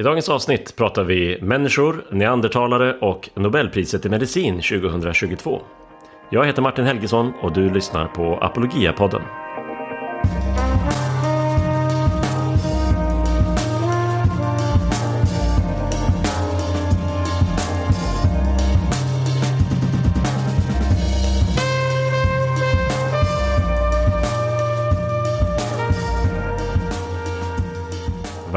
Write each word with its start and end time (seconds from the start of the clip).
I 0.00 0.04
dagens 0.04 0.28
avsnitt 0.28 0.76
pratar 0.76 1.04
vi 1.04 1.38
människor, 1.42 2.04
neandertalare 2.10 2.98
och 3.00 3.30
Nobelpriset 3.34 4.06
i 4.06 4.08
medicin 4.08 4.54
2022. 4.54 5.60
Jag 6.30 6.46
heter 6.46 6.62
Martin 6.62 6.84
Helgesson 6.84 7.32
och 7.42 7.52
du 7.52 7.70
lyssnar 7.70 8.06
på 8.06 8.38
Apologia-podden. 8.40 9.22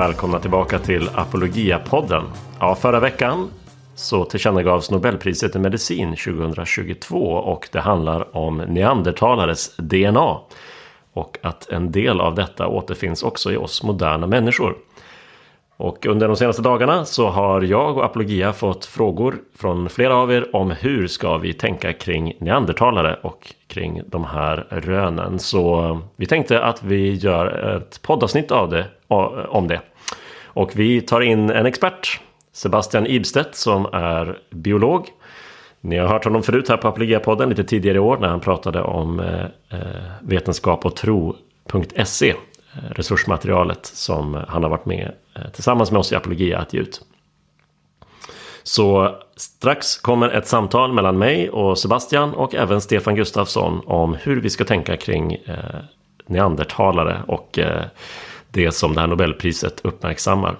Välkomna 0.02 0.40
tillbaka 0.40 0.80
till 0.80 1.10
Apologia-podden. 1.16 2.24
Ja, 2.60 2.76
förra 2.76 3.00
veckan 3.00 3.50
så 3.96 4.26
tillkännagavs 4.26 4.92
Nobelpriset 4.92 5.56
i 5.56 5.60
medicin 5.60 6.16
2022 6.16 7.18
och 7.18 7.70
det 7.72 7.80
handlar 7.80 8.38
om 8.38 8.58
neandertalares 8.58 9.76
DNA. 9.78 10.38
Och 11.14 11.38
att 11.42 11.70
en 11.70 11.92
del 11.92 12.22
av 12.22 12.36
detta 12.36 12.68
återfinns 12.68 13.24
också 13.24 13.52
i 13.52 13.58
oss 13.58 13.84
moderna 13.84 14.28
människor. 14.28 14.76
Och 15.78 16.06
under 16.06 16.28
de 16.28 16.36
senaste 16.36 16.62
dagarna 16.62 17.06
så 17.06 17.30
har 17.30 17.62
jag 17.62 17.98
och 17.98 18.06
Apologia 18.06 18.54
fått 18.54 18.86
frågor 18.86 19.36
från 19.56 19.90
flera 19.90 20.16
av 20.16 20.32
er 20.32 20.56
om 20.56 20.72
hur 20.72 21.08
ska 21.08 21.38
vi 21.38 21.54
tänka 21.54 21.94
kring 21.94 22.34
neandertalare 22.40 23.20
och 23.22 23.54
kring 23.68 24.02
de 24.06 24.26
här 24.26 24.68
rönen. 24.70 25.40
Så 25.40 26.00
vi 26.16 26.26
tänkte 26.26 26.64
att 26.64 26.84
vi 26.84 27.14
gör 27.14 27.76
ett 27.78 28.02
poddavsnitt 28.02 28.52
av 28.52 28.70
det, 28.70 28.86
om 29.48 29.68
det. 29.68 29.82
Och 30.54 30.72
vi 30.76 31.02
tar 31.02 31.22
in 31.22 31.50
en 31.50 31.66
expert, 31.66 32.20
Sebastian 32.54 33.08
Ibstedt 33.08 33.56
som 33.56 33.86
är 33.86 34.40
biolog. 34.50 35.08
Ni 35.82 35.98
har 35.98 36.08
hört 36.08 36.24
honom 36.24 36.44
förut 36.44 36.70
här 36.70 36.78
på 36.78 36.88
Apologia-podden 36.88 37.50
lite 37.50 37.64
tidigare 37.64 37.98
i 37.98 38.00
år 38.00 38.18
när 38.18 38.28
han 38.28 38.40
pratade 38.40 38.82
om 38.82 39.20
eh, 39.20 39.46
eh 39.70 40.12
vetenskap 40.22 40.86
och 40.86 40.96
tro.se 40.96 42.30
eh, 42.30 42.36
resursmaterialet 42.90 43.86
som 43.86 44.34
han 44.48 44.64
har 44.64 44.70
varit 44.70 44.86
med 44.86 45.12
eh, 45.36 45.52
tillsammans 45.54 45.92
med 45.92 46.00
oss 46.00 46.12
i 46.12 46.16
Apologia 46.16 46.60
att 46.60 46.74
ge 46.74 46.80
ut. 46.80 47.02
Så 48.64 49.16
strax 49.36 49.98
kommer 49.98 50.30
ett 50.30 50.48
samtal 50.48 50.94
mellan 50.94 51.18
mig 51.18 51.50
och 51.50 51.78
Sebastian 51.78 52.34
och 52.34 52.56
även 52.56 52.82
Stefan 52.82 53.16
Gustafsson 53.16 53.82
om 53.86 54.14
hur 54.14 54.42
vi 54.42 54.50
ska 54.50 54.66
tänka 54.66 54.98
kring 54.98 55.34
eh, 55.34 55.56
neandertalare 56.26 57.22
och 57.28 57.60
eh, 57.60 57.84
det 58.52 58.72
som 58.72 58.94
det 58.94 59.02
här 59.02 59.08
Nobelpriset 59.08 59.82
uppmärksammar. 59.84 60.58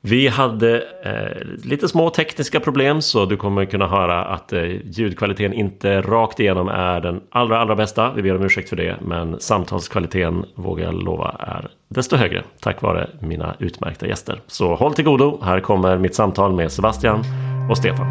Vi 0.00 0.28
hade 0.28 0.82
eh, 1.04 1.46
lite 1.64 1.88
små 1.88 2.10
tekniska 2.10 2.60
problem 2.60 3.02
så 3.02 3.24
du 3.24 3.36
kommer 3.36 3.64
kunna 3.64 3.86
höra 3.86 4.24
att 4.24 4.52
eh, 4.52 4.62
ljudkvaliteten 4.84 5.52
inte 5.52 6.00
rakt 6.00 6.40
igenom 6.40 6.68
är 6.68 7.00
den 7.00 7.20
allra 7.30 7.58
allra 7.58 7.76
bästa. 7.76 8.12
Vi 8.12 8.22
ber 8.22 8.36
om 8.36 8.42
ursäkt 8.42 8.68
för 8.68 8.76
det 8.76 8.96
men 9.00 9.40
samtalskvaliteten 9.40 10.44
vågar 10.54 10.84
jag 10.84 11.02
lova 11.02 11.36
är 11.38 11.68
desto 11.88 12.16
högre 12.16 12.42
tack 12.60 12.82
vare 12.82 13.10
mina 13.20 13.56
utmärkta 13.58 14.06
gäster. 14.06 14.40
Så 14.46 14.74
håll 14.74 14.94
till 14.94 15.04
godo, 15.04 15.40
här 15.42 15.60
kommer 15.60 15.98
mitt 15.98 16.14
samtal 16.14 16.52
med 16.52 16.72
Sebastian 16.72 17.24
och 17.70 17.78
Stefan. 17.78 18.06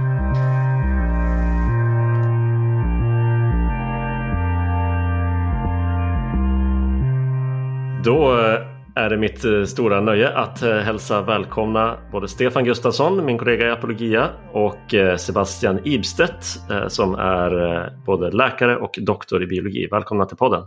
Då 8.03 8.39
eh, 8.39 8.74
är 8.95 9.09
det 9.09 9.17
mitt 9.17 9.45
eh, 9.45 9.63
stora 9.63 10.01
nöje 10.01 10.29
att 10.29 10.61
eh, 10.61 10.75
hälsa 10.75 11.21
välkomna 11.21 11.97
både 12.11 12.27
Stefan 12.27 12.63
Gustafsson, 12.63 13.25
min 13.25 13.37
kollega 13.37 13.67
i 13.67 13.71
Apologia, 13.71 14.29
och 14.51 14.93
eh, 14.93 15.17
Sebastian 15.17 15.79
Ibstedt 15.83 16.45
som 16.87 17.15
är 17.15 17.89
både 18.05 18.31
läkare 18.31 18.77
och 18.77 18.99
doktor 19.01 19.43
i 19.43 19.47
biologi. 19.47 19.87
Välkomna 19.91 20.25
till 20.25 20.37
podden. 20.37 20.63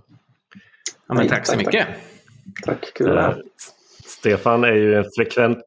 Ja, 1.09 1.15
men 1.15 1.29
tack 1.29 1.47
så 1.47 1.57
mycket. 1.57 1.87
Tack, 2.65 2.93
kul 2.95 3.19
att 3.19 3.39
Stefan 4.05 4.65
är 4.65 4.73
ju 4.73 4.95
en 4.95 5.05
frekvent 5.17 5.65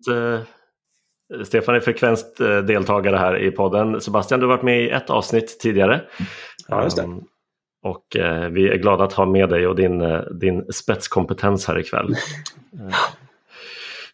Stefan 1.43 1.75
är 1.75 1.79
frekvent 1.79 2.37
deltagare 2.67 3.17
här 3.17 3.37
i 3.37 3.51
podden. 3.51 4.01
Sebastian, 4.01 4.39
du 4.39 4.45
har 4.45 4.55
varit 4.55 4.63
med 4.63 4.83
i 4.83 4.89
ett 4.89 5.09
avsnitt 5.09 5.59
tidigare. 5.59 6.01
Ja, 6.67 6.83
just 6.83 6.97
det. 6.97 7.09
Och 7.83 8.15
eh, 8.15 8.49
vi 8.49 8.69
är 8.69 8.77
glada 8.77 9.03
att 9.03 9.13
ha 9.13 9.25
med 9.25 9.49
dig 9.49 9.67
och 9.67 9.75
din, 9.75 10.01
eh, 10.01 10.19
din 10.19 10.73
spetskompetens 10.73 11.67
här 11.67 11.79
ikväll. 11.79 12.15
Eh, 12.73 12.95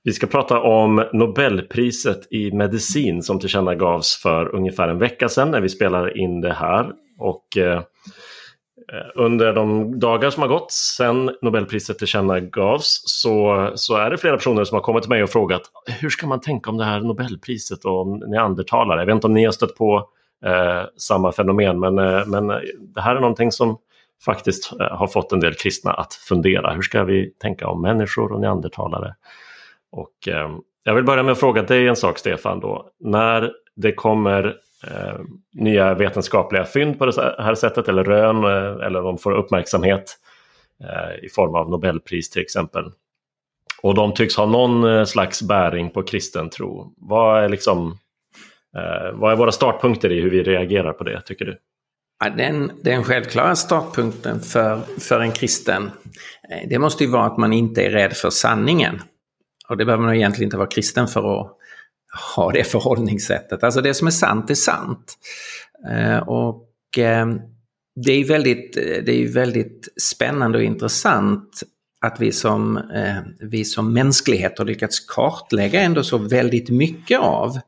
vi 0.03 0.13
ska 0.13 0.27
prata 0.27 0.59
om 0.59 1.05
Nobelpriset 1.13 2.33
i 2.33 2.51
medicin 2.51 3.23
som 3.23 3.39
tillkännagavs 3.39 4.21
för 4.21 4.55
ungefär 4.55 4.87
en 4.87 4.99
vecka 4.99 5.29
sedan 5.29 5.51
när 5.51 5.61
vi 5.61 5.69
spelar 5.69 6.17
in 6.17 6.41
det 6.41 6.53
här. 6.53 6.91
Och 7.19 7.57
eh, 7.57 7.81
under 9.15 9.53
de 9.53 9.99
dagar 9.99 10.29
som 10.29 10.41
har 10.41 10.49
gått 10.49 10.71
sedan 10.71 11.31
Nobelpriset 11.41 11.99
tillkännagavs 11.99 13.01
så, 13.05 13.71
så 13.75 13.95
är 13.95 14.09
det 14.09 14.17
flera 14.17 14.37
personer 14.37 14.63
som 14.63 14.75
har 14.75 14.81
kommit 14.81 15.03
till 15.03 15.09
mig 15.09 15.23
och 15.23 15.29
frågat 15.29 15.61
hur 15.99 16.09
ska 16.09 16.27
man 16.27 16.41
tänka 16.41 16.69
om 16.69 16.77
det 16.77 16.85
här 16.85 16.99
Nobelpriset 16.99 17.85
och 17.85 18.01
om 18.01 18.17
neandertalare? 18.27 19.01
Jag 19.01 19.05
vet 19.05 19.15
inte 19.15 19.27
om 19.27 19.33
ni 19.33 19.45
har 19.45 19.51
stött 19.51 19.75
på 19.75 19.97
eh, 19.97 20.03
Eh, 20.45 20.83
samma 20.97 21.31
fenomen. 21.31 21.79
Men, 21.79 21.99
eh, 21.99 22.25
men 22.25 22.47
det 22.79 23.01
här 23.01 23.15
är 23.15 23.19
någonting 23.19 23.51
som 23.51 23.77
faktiskt 24.25 24.73
eh, 24.79 24.97
har 24.97 25.07
fått 25.07 25.31
en 25.31 25.39
del 25.39 25.53
kristna 25.53 25.91
att 25.91 26.13
fundera. 26.13 26.73
Hur 26.73 26.81
ska 26.81 27.03
vi 27.03 27.33
tänka 27.41 27.67
om 27.67 27.81
människor 27.81 28.31
och 28.31 28.41
neandertalare? 28.41 29.15
Och, 29.91 30.27
eh, 30.27 30.49
jag 30.83 30.95
vill 30.95 31.03
börja 31.03 31.23
med 31.23 31.31
att 31.31 31.39
fråga 31.39 31.63
dig 31.63 31.87
en 31.87 31.95
sak 31.95 32.17
Stefan. 32.17 32.59
Då. 32.59 32.89
När 32.99 33.51
det 33.75 33.91
kommer 33.91 34.57
eh, 34.83 35.19
nya 35.53 35.93
vetenskapliga 35.93 36.65
fynd 36.65 36.99
på 36.99 37.05
det 37.05 37.35
här 37.39 37.55
sättet 37.55 37.87
eller 37.87 38.03
rön 38.03 38.43
eh, 38.43 38.85
eller 38.85 39.01
de 39.01 39.17
får 39.17 39.31
uppmärksamhet 39.31 40.17
eh, 40.83 41.25
i 41.25 41.29
form 41.29 41.55
av 41.55 41.69
Nobelpris 41.69 42.29
till 42.29 42.41
exempel. 42.41 42.91
Och 43.81 43.95
de 43.95 44.13
tycks 44.13 44.35
ha 44.35 44.45
någon 44.45 44.83
eh, 44.83 45.05
slags 45.05 45.41
bäring 45.41 45.89
på 45.89 46.03
kristen 46.03 46.49
tro. 46.49 46.93
Vad 46.97 47.43
är 47.43 47.49
liksom 47.49 47.97
Eh, 48.77 49.13
vad 49.13 49.31
är 49.31 49.35
våra 49.35 49.51
startpunkter 49.51 50.11
i 50.11 50.21
hur 50.21 50.29
vi 50.29 50.43
reagerar 50.43 50.93
på 50.93 51.03
det, 51.03 51.21
tycker 51.21 51.45
du? 51.45 51.57
Ja, 52.23 52.29
den, 52.29 52.71
den 52.83 53.03
självklara 53.03 53.55
startpunkten 53.55 54.39
för, 54.39 54.81
för 54.99 55.19
en 55.19 55.31
kristen, 55.31 55.91
eh, 56.51 56.69
det 56.69 56.79
måste 56.79 57.03
ju 57.03 57.09
vara 57.09 57.25
att 57.25 57.37
man 57.37 57.53
inte 57.53 57.81
är 57.81 57.89
rädd 57.89 58.13
för 58.13 58.29
sanningen. 58.29 59.01
Och 59.69 59.77
det 59.77 59.85
behöver 59.85 60.03
man 60.03 60.15
egentligen 60.15 60.47
inte 60.47 60.57
vara 60.57 60.67
kristen 60.67 61.07
för 61.07 61.41
att 61.41 61.57
ha 62.35 62.51
det 62.51 62.63
förhållningssättet. 62.63 63.63
Alltså 63.63 63.81
det 63.81 63.93
som 63.93 64.07
är 64.07 64.11
sant 64.11 64.49
är 64.49 64.55
sant. 64.55 65.17
Eh, 65.91 66.17
och 66.17 66.67
ehm, 66.97 67.39
det 67.95 68.11
är 68.11 68.25
väldigt, 68.25 68.73
det 68.75 69.23
är 69.23 69.33
väldigt 69.33 69.87
spännande 70.01 70.57
och 70.57 70.63
intressant 70.63 71.63
att 72.05 72.19
vi 72.19 72.31
som, 72.31 72.77
eh, 72.77 73.17
vi 73.39 73.65
som 73.65 73.93
mänsklighet 73.93 74.57
har 74.57 74.65
lyckats 74.65 74.99
kartlägga 74.99 75.81
ändå 75.81 76.03
så 76.03 76.17
väldigt 76.17 76.69
mycket 76.69 77.19
av 77.19 77.59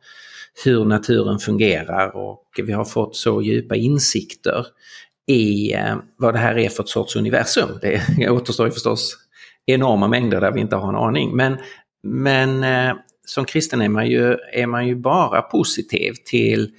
hur 0.65 0.85
naturen 0.85 1.39
fungerar 1.39 2.15
och 2.15 2.45
vi 2.63 2.71
har 2.71 2.85
fått 2.85 3.15
så 3.15 3.41
djupa 3.41 3.75
insikter 3.75 4.65
i 5.27 5.73
eh, 5.73 5.95
vad 6.17 6.33
det 6.33 6.39
här 6.39 6.57
är 6.57 6.69
för 6.69 6.83
ett 6.83 6.89
sorts 6.89 7.15
universum. 7.15 7.69
Det 7.81 8.29
återstår 8.29 8.65
ju 8.67 8.71
förstås 8.71 9.17
enorma 9.65 10.07
mängder 10.07 10.41
där 10.41 10.51
vi 10.51 10.59
inte 10.59 10.75
har 10.75 10.89
en 10.89 10.95
aning. 10.95 11.35
Men, 11.35 11.57
men 12.03 12.63
eh, 12.63 12.95
som 13.25 13.45
kristen 13.45 13.81
är 13.81 13.89
man, 13.89 14.07
ju, 14.07 14.37
är 14.53 14.67
man 14.67 14.87
ju 14.87 14.95
bara 14.95 15.41
positiv 15.41 16.13
till 16.25 16.71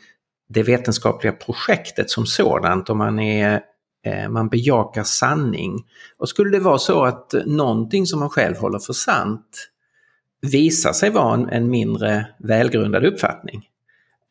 det 0.49 0.63
vetenskapliga 0.63 1.33
projektet 1.33 2.11
som 2.11 2.27
sådant 2.27 2.91
och 2.91 2.97
man, 2.97 3.19
är, 3.19 3.61
eh, 4.07 4.29
man 4.29 4.49
bejakar 4.49 5.05
sanning. 5.05 5.85
Och 6.19 6.29
skulle 6.29 6.51
det 6.51 6.65
vara 6.65 6.79
så 6.79 7.05
att 7.05 7.35
någonting 7.47 8.07
som 8.07 8.21
man 8.21 8.31
själv 8.31 8.57
håller 8.57 8.79
för 8.79 8.93
sant 8.93 9.71
visar 10.43 10.93
sig 10.93 11.11
vara 11.11 11.35
en, 11.35 11.49
en 11.49 11.71
mindre 11.71 12.27
välgrundad 12.39 13.05
uppfattning, 13.05 13.63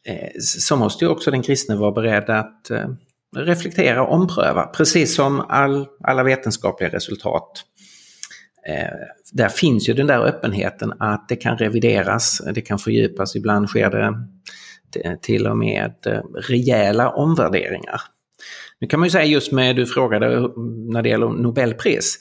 Eh, 0.09 0.29
så 0.39 0.75
måste 0.75 1.05
ju 1.05 1.11
också 1.11 1.31
den 1.31 1.41
kristne 1.41 1.75
vara 1.75 1.91
beredd 1.91 2.29
att 2.29 2.71
eh, 2.71 2.87
reflektera 3.35 4.03
och 4.03 4.13
ompröva, 4.13 4.63
precis 4.65 5.15
som 5.15 5.39
all, 5.39 5.87
alla 6.03 6.23
vetenskapliga 6.23 6.89
resultat. 6.89 7.63
Eh, 8.67 8.97
där 9.31 9.49
finns 9.49 9.89
ju 9.89 9.93
den 9.93 10.07
där 10.07 10.19
öppenheten 10.19 10.93
att 10.99 11.29
det 11.29 11.35
kan 11.35 11.57
revideras, 11.57 12.41
det 12.53 12.61
kan 12.61 12.79
fördjupas, 12.79 13.35
ibland 13.35 13.69
sker 13.69 13.89
det 13.89 14.13
till 15.21 15.47
och 15.47 15.57
med 15.57 15.93
rejäla 16.49 17.09
omvärderingar. 17.09 18.01
Nu 18.79 18.87
kan 18.87 18.99
man 18.99 19.07
ju 19.07 19.11
säga 19.11 19.25
just 19.25 19.51
med, 19.51 19.75
du 19.75 19.85
frågade 19.85 20.29
när 20.93 21.01
det 21.01 21.09
gäller 21.09 21.29
Nobelpris, 21.29 22.19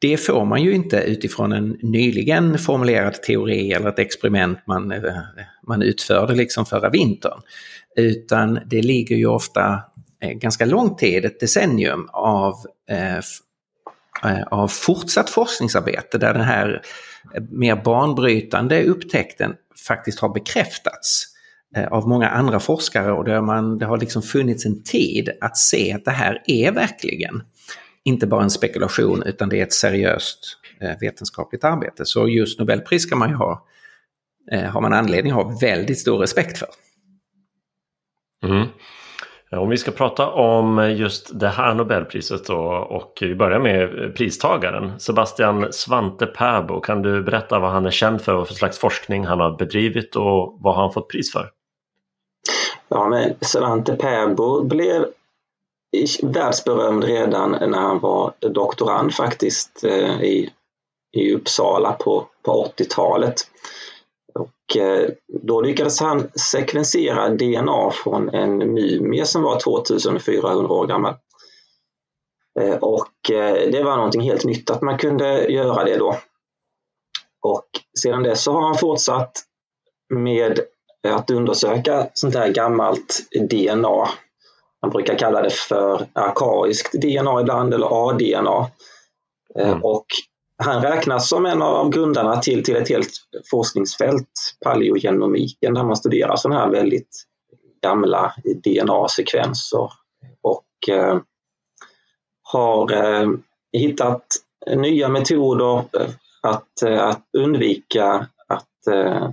det 0.00 0.16
får 0.16 0.44
man 0.44 0.62
ju 0.62 0.74
inte 0.74 0.96
utifrån 0.96 1.52
en 1.52 1.78
nyligen 1.82 2.58
formulerad 2.58 3.22
teori 3.22 3.72
eller 3.72 3.88
ett 3.88 3.98
experiment 3.98 4.58
man, 4.66 4.92
eh, 4.92 5.14
man 5.66 5.82
utförde 5.82 6.34
liksom 6.34 6.66
förra 6.66 6.90
vintern. 6.90 7.40
Utan 7.96 8.58
det 8.66 8.82
ligger 8.82 9.16
ju 9.16 9.26
ofta 9.26 9.80
eh, 10.22 10.30
ganska 10.30 10.64
lång 10.64 10.96
tid, 10.96 11.24
ett 11.24 11.40
decennium 11.40 12.08
av 12.12 12.54
eh, 12.90 13.16
eh, 14.24 14.42
av 14.50 14.68
fortsatt 14.68 15.30
forskningsarbete 15.30 16.18
där 16.18 16.34
den 16.34 16.44
här 16.44 16.82
mer 17.50 17.76
banbrytande 17.76 18.84
upptäckten 18.84 19.54
faktiskt 19.86 20.18
har 20.18 20.28
bekräftats 20.28 21.24
av 21.90 22.08
många 22.08 22.28
andra 22.28 22.60
forskare 22.60 23.12
och 23.12 23.24
där 23.24 23.40
man, 23.40 23.78
det 23.78 23.86
har 23.86 23.98
liksom 23.98 24.22
funnits 24.22 24.66
en 24.66 24.82
tid 24.82 25.30
att 25.40 25.56
se 25.56 25.92
att 25.92 26.04
det 26.04 26.10
här 26.10 26.42
är 26.46 26.72
verkligen 26.72 27.42
inte 28.08 28.26
bara 28.26 28.42
en 28.42 28.50
spekulation 28.50 29.22
utan 29.22 29.48
det 29.48 29.58
är 29.58 29.62
ett 29.62 29.72
seriöst 29.72 30.58
vetenskapligt 31.00 31.64
arbete. 31.64 32.04
Så 32.06 32.28
just 32.28 32.58
Nobelpris 32.58 33.02
ska 33.02 33.16
man 33.16 33.28
ju 33.28 33.34
ha, 33.34 33.66
har 34.72 34.80
man 34.80 34.92
anledning 34.92 35.32
att 35.32 35.44
ha 35.44 35.58
väldigt 35.60 35.98
stor 35.98 36.18
respekt 36.18 36.58
för. 36.58 36.68
Mm. 38.44 38.66
Om 39.50 39.68
vi 39.68 39.76
ska 39.76 39.90
prata 39.90 40.30
om 40.30 40.94
just 40.96 41.40
det 41.40 41.48
här 41.48 41.74
Nobelpriset 41.74 42.46
då 42.46 42.58
och 42.90 43.18
vi 43.20 43.34
börjar 43.34 43.58
med 43.58 44.16
pristagaren 44.16 45.00
Sebastian 45.00 45.72
Svante 45.72 46.26
Pääbo. 46.26 46.80
Kan 46.80 47.02
du 47.02 47.22
berätta 47.22 47.58
vad 47.58 47.70
han 47.70 47.86
är 47.86 47.90
känd 47.90 48.20
för, 48.22 48.34
vad 48.34 48.48
för 48.48 48.54
slags 48.54 48.78
forskning 48.78 49.26
han 49.26 49.40
har 49.40 49.56
bedrivit 49.56 50.16
och 50.16 50.58
vad 50.60 50.74
har 50.74 50.82
han 50.82 50.92
fått 50.92 51.10
pris 51.10 51.32
för? 51.32 51.50
Ja, 52.88 53.08
men 53.08 53.34
Svante 53.40 53.96
Pääbo 53.96 54.64
blev 54.64 55.06
världsberömd 56.22 57.04
redan 57.04 57.50
när 57.50 57.78
han 57.78 57.98
var 57.98 58.34
doktorand 58.40 59.14
faktiskt 59.14 59.84
eh, 59.84 60.22
i, 60.22 60.50
i 61.16 61.34
Uppsala 61.34 61.92
på, 61.92 62.26
på 62.42 62.72
80-talet. 62.78 63.34
Och 64.34 64.76
eh, 64.76 65.10
då 65.42 65.60
lyckades 65.60 66.00
han 66.00 66.28
sekvensera 66.50 67.28
DNA 67.28 67.90
från 67.90 68.28
en 68.28 68.58
mumie 68.58 69.24
som 69.24 69.42
var 69.42 69.60
2400 69.60 70.74
år 70.74 70.86
gammal. 70.86 71.14
Eh, 72.60 72.76
och 72.76 73.12
det 73.72 73.82
var 73.84 73.96
någonting 73.96 74.22
helt 74.22 74.44
nytt 74.44 74.70
att 74.70 74.82
man 74.82 74.98
kunde 74.98 75.52
göra 75.52 75.84
det 75.84 75.96
då. 75.96 76.16
Och 77.42 77.68
sedan 78.02 78.22
dess 78.22 78.42
så 78.42 78.52
har 78.52 78.62
han 78.62 78.78
fortsatt 78.78 79.32
med 80.14 80.60
att 81.08 81.30
undersöka 81.30 82.06
sånt 82.14 82.34
här 82.34 82.52
gammalt 82.52 83.20
DNA. 83.50 84.08
Man 84.82 84.90
brukar 84.90 85.18
kalla 85.18 85.42
det 85.42 85.52
för 85.52 86.06
arkaiskt 86.12 86.92
DNA 86.92 87.40
ibland 87.40 87.74
eller 87.74 88.08
ADNA. 88.08 88.70
Mm. 89.58 89.84
Och 89.84 90.06
han 90.62 90.82
räknas 90.82 91.28
som 91.28 91.46
en 91.46 91.62
av 91.62 91.90
grundarna 91.90 92.36
till, 92.36 92.64
till 92.64 92.76
ett 92.76 92.88
helt 92.88 93.10
forskningsfält, 93.50 94.30
paleogenomiken, 94.64 95.74
där 95.74 95.84
man 95.84 95.96
studerar 95.96 96.36
sådana 96.36 96.60
här 96.60 96.70
väldigt 96.70 97.24
gamla 97.82 98.34
DNA-sekvenser 98.64 99.90
och 100.42 100.88
eh, 100.88 101.18
har 102.42 102.92
eh, 102.92 103.28
hittat 103.72 104.26
nya 104.76 105.08
metoder 105.08 105.76
eh, 105.76 106.10
att, 106.42 106.82
eh, 106.82 107.04
att 107.04 107.24
undvika 107.38 108.26
att 108.48 108.86
eh, 108.90 109.30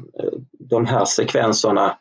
de 0.60 0.86
här 0.86 1.06
sekvenserna 1.06 1.98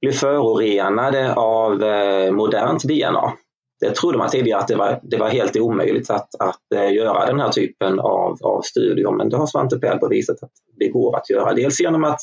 blir 0.00 0.12
förorenade 0.12 1.34
av 1.34 1.82
eh, 1.82 2.32
modernt 2.32 2.82
DNA 2.82 3.32
det 3.80 3.94
trodde 3.94 4.18
man 4.18 4.30
tidigare 4.30 4.60
att 4.60 4.68
det 4.68 4.76
var, 4.76 5.00
det 5.02 5.16
var 5.16 5.28
helt 5.28 5.56
omöjligt 5.56 6.10
att, 6.10 6.28
att 6.38 6.72
eh, 6.74 6.92
göra 6.92 7.26
den 7.26 7.40
här 7.40 7.48
typen 7.52 8.00
av, 8.00 8.38
av 8.42 8.62
studier, 8.62 9.10
men 9.10 9.28
det 9.28 9.36
har 9.36 9.46
Svante 9.46 9.78
Pääbo 9.78 10.08
visat 10.08 10.42
att 10.42 10.50
det 10.78 10.88
går 10.88 11.16
att 11.16 11.30
göra. 11.30 11.54
Dels 11.54 11.80
genom 11.80 12.04
att 12.04 12.20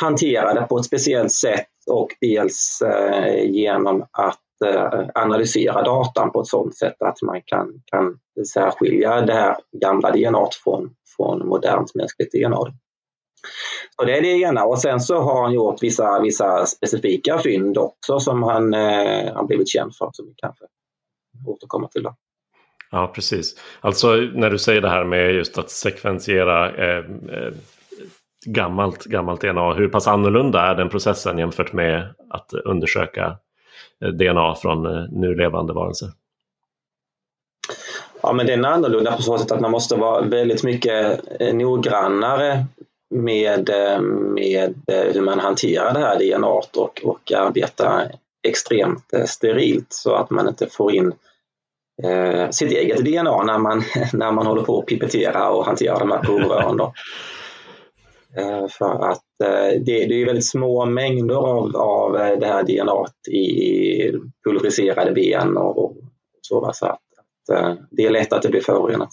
hantera 0.00 0.54
det 0.54 0.62
på 0.62 0.78
ett 0.78 0.84
speciellt 0.84 1.32
sätt 1.32 1.68
och 1.90 2.08
dels 2.20 2.82
eh, 2.82 3.50
genom 3.50 4.02
att 4.12 4.40
analysera 5.14 5.82
datan 5.82 6.32
på 6.32 6.40
ett 6.40 6.46
sådant 6.46 6.76
sätt 6.76 7.02
att 7.02 7.22
man 7.22 7.42
kan, 7.44 7.72
kan 7.84 8.18
särskilja 8.54 9.20
det 9.20 9.32
här 9.32 9.56
gamla 9.82 10.10
DNA 10.10 10.48
från, 10.64 10.90
från 11.16 11.46
modernt 11.46 11.94
mänskligt 11.94 12.32
DNA. 12.32 12.58
Så 13.96 14.04
det 14.04 14.18
är 14.18 14.22
det 14.22 14.28
ena 14.28 14.64
och 14.64 14.78
sen 14.78 15.00
så 15.00 15.20
har 15.20 15.42
han 15.42 15.52
gjort 15.52 15.82
vissa, 15.82 16.20
vissa 16.20 16.66
specifika 16.66 17.38
fynd 17.38 17.78
också 17.78 18.20
som 18.20 18.42
han 18.42 18.74
eh, 18.74 19.34
har 19.34 19.46
blivit 19.46 19.68
känd 19.68 19.96
för 19.96 20.10
som 20.12 20.26
vi 20.26 20.34
kanske 20.36 20.64
återkommer 21.46 21.88
till. 21.88 22.02
Då. 22.02 22.14
Ja, 22.90 23.12
precis. 23.14 23.56
Alltså 23.80 24.14
när 24.14 24.50
du 24.50 24.58
säger 24.58 24.80
det 24.80 24.88
här 24.88 25.04
med 25.04 25.34
just 25.34 25.58
att 25.58 25.70
sekventiera 25.70 26.76
eh, 26.76 27.04
eh, 27.38 27.52
gammalt, 28.46 29.04
gammalt 29.04 29.40
DNA, 29.40 29.74
hur 29.74 29.88
pass 29.88 30.06
annorlunda 30.06 30.60
är 30.60 30.74
den 30.74 30.88
processen 30.88 31.38
jämfört 31.38 31.72
med 31.72 32.14
att 32.30 32.52
undersöka 32.52 33.36
eh, 34.04 34.08
DNA 34.08 34.54
från 34.54 34.86
eh, 34.86 35.04
nu 35.10 35.34
levande 35.34 35.72
varelser? 35.72 36.08
Ja, 38.22 38.32
men 38.32 38.46
den 38.46 38.64
är 38.64 38.68
annorlunda 38.68 39.12
på 39.12 39.22
så 39.22 39.38
sätt 39.38 39.52
att 39.52 39.60
man 39.60 39.70
måste 39.70 39.96
vara 39.96 40.22
väldigt 40.22 40.64
mycket 40.64 41.20
eh, 41.40 41.54
noggrannare 41.54 42.64
med, 43.14 43.68
eh, 43.68 44.00
med 44.00 44.74
eh, 44.86 45.12
hur 45.14 45.20
man 45.20 45.40
hanterar 45.40 45.94
det 45.94 46.00
här 46.00 46.18
DNA 46.18 46.48
och, 46.48 47.00
och 47.04 47.32
arbetar 47.32 48.12
extremt 48.48 49.12
eh, 49.12 49.24
sterilt 49.24 49.86
så 49.92 50.14
att 50.14 50.30
man 50.30 50.48
inte 50.48 50.66
får 50.66 50.94
in 50.94 51.12
eh, 52.02 52.50
sitt 52.50 52.72
eget 52.72 53.04
DNA 53.04 53.42
när 53.42 53.58
man, 53.58 53.82
när 54.12 54.32
man 54.32 54.46
håller 54.46 54.62
på 54.62 54.78
att 54.78 54.86
pipettera 54.86 55.50
och 55.50 55.66
hantera 55.66 55.98
de 55.98 56.10
här 56.10 56.22
provrören. 56.22 56.80
Eh, 58.36 58.68
för 58.68 59.10
att 59.10 59.40
eh, 59.44 59.80
det, 59.80 60.06
det, 60.06 60.22
är 60.22 60.26
väldigt 60.26 60.48
små 60.48 60.84
mängder 60.84 61.34
av, 61.34 61.76
av 61.76 62.12
det 62.12 62.46
här 62.46 62.62
DNA 62.62 63.06
i 63.36 64.12
pulveriserade 64.44 65.12
ben 65.12 65.56
och, 65.56 65.84
och 65.84 65.96
så. 66.40 66.70
så 66.74 66.86
att, 66.86 66.98
att, 67.48 67.78
det 67.90 68.06
är 68.06 68.10
lätt 68.10 68.32
att 68.32 68.42
det 68.42 68.48
blir 68.48 68.60
förorenat. 68.60 69.10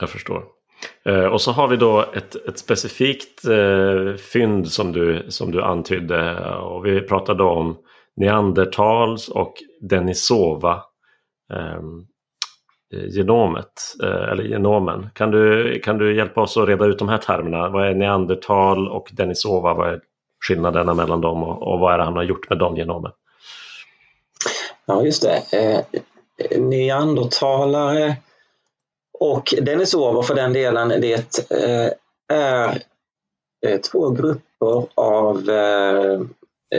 Jag 0.00 0.10
förstår. 0.10 0.57
Eh, 1.04 1.24
och 1.24 1.40
så 1.40 1.52
har 1.52 1.68
vi 1.68 1.76
då 1.76 2.04
ett, 2.14 2.34
ett 2.48 2.58
specifikt 2.58 3.44
eh, 3.44 4.14
fynd 4.32 4.70
som 4.70 4.92
du, 4.92 5.26
som 5.28 5.50
du 5.50 5.62
antydde. 5.62 6.54
Och 6.56 6.86
vi 6.86 7.00
pratade 7.00 7.42
om 7.42 7.78
neandertals 8.16 9.28
och 9.28 9.54
Denisova 9.80 10.82
eh, 11.52 11.80
genomet, 13.16 13.72
eh, 14.02 14.32
eller 14.32 14.44
genomen. 14.44 15.10
Kan 15.14 15.30
du, 15.30 15.78
kan 15.80 15.98
du 15.98 16.16
hjälpa 16.16 16.40
oss 16.40 16.56
att 16.56 16.68
reda 16.68 16.86
ut 16.86 16.98
de 16.98 17.08
här 17.08 17.18
termerna? 17.18 17.68
Vad 17.68 17.88
är 17.88 17.94
neandertal 17.94 18.88
och 18.88 19.08
Denisova? 19.12 19.74
Vad 19.74 19.88
är 19.88 20.00
skillnaderna 20.48 20.94
mellan 20.94 21.20
dem 21.20 21.42
och, 21.42 21.72
och 21.72 21.80
vad 21.80 21.94
är 21.94 21.98
det 21.98 22.04
han 22.04 22.16
har 22.16 22.22
gjort 22.22 22.50
med 22.50 22.58
de 22.58 22.76
genomen? 22.76 23.12
Ja, 24.86 25.02
just 25.02 25.22
det. 25.22 25.42
Eh, 25.52 25.78
eh 25.78 26.60
neandertalare 26.60 28.16
och 29.20 29.54
Denisova 29.62 30.22
för 30.22 30.34
den 30.34 30.52
delen, 30.52 30.88
det 30.88 31.50
eh, 31.50 31.92
är 32.32 32.82
eh, 33.66 33.80
två 33.80 34.10
grupper 34.10 34.86
av 34.94 35.50
eh, 35.50 36.20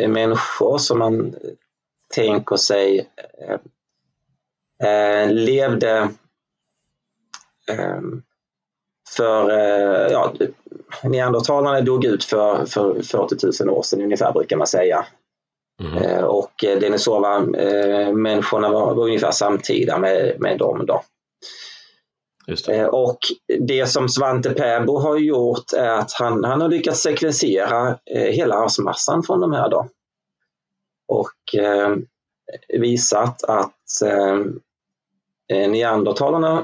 människor 0.08 0.78
som 0.78 1.00
man 1.00 1.36
tänker 2.16 2.56
sig 2.56 3.10
levde 5.30 6.10
för, 9.16 9.50
ja, 10.12 10.34
neandertalarna 11.04 11.82
dog 11.82 12.06
ut 12.06 12.24
för, 12.24 12.66
för 12.66 13.02
40 13.02 13.63
000 13.63 13.78
år 13.78 13.84
sedan 13.84 14.02
ungefär 14.02 14.32
brukar 14.32 14.58
man 14.58 14.68
säga. 14.68 15.06
Mm. 15.84 16.24
Och 16.24 16.52
Denisova-människorna 16.62 18.70
var, 18.70 18.96
var 18.96 19.06
ungefär 19.06 19.32
samtida 19.32 19.98
med, 19.98 20.36
med 20.40 20.58
dem. 20.58 20.86
Då. 20.86 21.04
Det. 22.50 22.75
Eh, 22.75 22.86
och 22.86 23.20
det 23.60 23.86
som 23.86 24.10
Svante 24.10 24.50
Pääbo 24.50 25.00
har 25.00 25.18
gjort 25.18 25.74
är 25.74 25.89
att 25.89 26.12
han, 26.12 26.44
han 26.44 26.62
har 26.62 26.70
lyckats 26.70 27.01
sekvensera 27.01 27.89
eh, 27.89 28.32
hela 28.32 28.56
arvsmassan 28.56 29.24
från 29.24 29.39
de 29.39 29.53
här. 29.53 29.70
Då. 29.70 29.88
Och 31.08 31.60
eh, 31.62 31.96
visat 32.79 33.44
att 33.44 34.01
eh, 34.06 34.39
eh 35.58 35.70
neandertalarna 35.70 36.63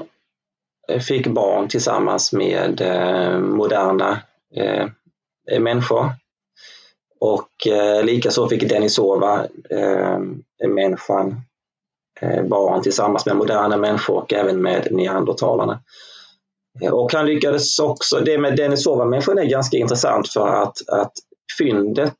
fick 1.08 1.26
barn 1.26 1.68
tillsammans 1.68 2.32
med 2.32 2.80
eh, 2.80 3.38
moderna 3.38 4.22
eh, 4.54 4.88
människor. 5.60 6.10
Och 7.20 7.66
eh, 7.66 8.04
likaså 8.04 8.48
fick 8.48 8.68
Denisova, 8.68 9.46
eh, 9.70 10.18
människan, 10.68 11.40
Eh, 12.20 12.42
var 12.42 12.48
barn 12.48 12.82
tillsammans 12.82 13.26
med 13.26 13.36
moderna 13.36 13.76
människor 13.76 14.16
och 14.16 14.32
även 14.32 14.62
med 14.62 14.88
neandertalarna. 14.90 15.80
Eh, 16.80 16.92
och 16.92 17.12
han 17.12 17.26
lyckades 17.26 17.78
också, 17.78 18.20
det 18.20 18.38
med 18.38 18.56
Denisova-människan 18.56 19.38
är 19.38 19.44
ganska 19.44 19.76
intressant 19.76 20.28
för 20.28 20.48
att, 20.48 20.88
att 20.88 21.12
fyndet, 21.58 22.14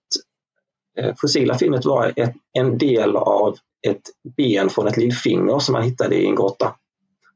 eh, 0.98 1.14
fossila 1.20 1.58
fyndet 1.58 1.84
var 1.84 2.12
ett, 2.16 2.34
en 2.52 2.78
del 2.78 3.16
av 3.16 3.56
ett 3.88 4.02
ben 4.36 4.70
från 4.70 4.86
ett 4.86 4.96
lillfinger 4.96 5.58
som 5.58 5.72
man 5.72 5.82
hittade 5.82 6.14
i 6.14 6.26
en 6.26 6.34
grotta. 6.34 6.74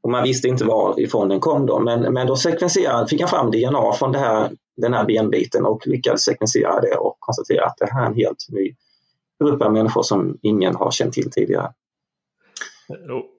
Och 0.02 0.10
man 0.10 0.22
visste 0.22 0.48
inte 0.48 0.64
varifrån 0.64 1.28
den 1.28 1.40
kom 1.40 1.66
då, 1.66 1.78
men, 1.78 2.14
men 2.14 2.26
då 2.26 2.36
sekvenserade, 2.36 3.08
fick 3.08 3.20
han 3.20 3.28
fram 3.28 3.50
DNA 3.50 3.92
från 3.92 4.12
det 4.12 4.18
här, 4.18 4.50
den 4.76 4.94
här 4.94 5.04
benbiten 5.04 5.66
och 5.66 5.86
lyckades 5.86 6.22
sekvensera 6.22 6.80
det 6.80 6.94
och 6.94 7.16
konstatera 7.18 7.64
att 7.64 7.76
det 7.78 7.92
här 7.92 8.02
är 8.02 8.06
en 8.06 8.14
helt 8.14 8.46
ny 8.48 8.74
grupp 9.44 9.62
av 9.62 9.72
människor 9.72 10.02
som 10.02 10.38
ingen 10.42 10.74
har 10.76 10.90
känt 10.90 11.14
till 11.14 11.30
tidigare. 11.30 11.72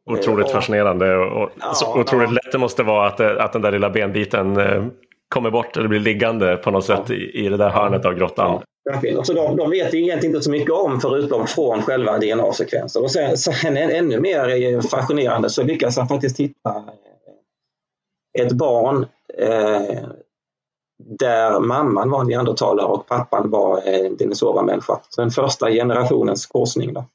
Otroligt 0.05 0.47
eh, 0.47 0.53
fascinerande 0.53 1.15
och, 1.15 1.43
och 1.43 1.49
ja, 1.59 1.73
så 1.73 1.99
otroligt 1.99 2.29
ja. 2.29 2.33
lätt 2.33 2.51
det 2.51 2.57
måste 2.57 2.83
vara 2.83 3.07
att, 3.07 3.19
att 3.19 3.53
den 3.53 3.61
där 3.61 3.71
lilla 3.71 3.89
benbiten 3.89 4.57
kommer 5.29 5.51
bort 5.51 5.77
eller 5.77 5.87
blir 5.87 5.99
liggande 5.99 6.57
på 6.57 6.71
något 6.71 6.85
sätt 6.85 7.09
i, 7.09 7.45
i 7.45 7.49
det 7.49 7.57
där 7.57 7.69
hörnet 7.69 8.05
av 8.05 8.13
grottan. 8.13 8.61
Ja, 9.01 9.23
så 9.23 9.33
de, 9.33 9.57
de 9.57 9.69
vet 9.69 9.93
egentligen 9.93 10.35
inte 10.35 10.43
så 10.43 10.51
mycket 10.51 10.71
om 10.71 11.01
förutom 11.01 11.47
från 11.47 11.81
själva 11.81 12.17
DNA-sekvenser. 12.17 13.03
Och 13.03 13.11
sen, 13.11 13.37
sen 13.37 13.77
ännu 13.77 14.19
mer 14.19 14.81
fascinerande 14.81 15.49
så 15.49 15.63
lyckas 15.63 15.97
han 15.97 16.07
faktiskt 16.07 16.39
hitta 16.39 16.83
ett 18.39 18.51
barn 18.51 19.05
eh, 19.37 19.99
där 21.03 21.59
mamman 21.59 22.09
var 22.09 22.23
neandertalare 22.23 22.87
och 22.87 23.07
pappan 23.07 23.49
var 23.49 23.77
eh, 23.85 24.11
dinosauriemänniska. 24.11 24.99
Så 25.09 25.21
den 25.21 25.31
första 25.31 25.71
generationens 25.71 26.45
korsning. 26.45 26.93
Då. 26.93 27.05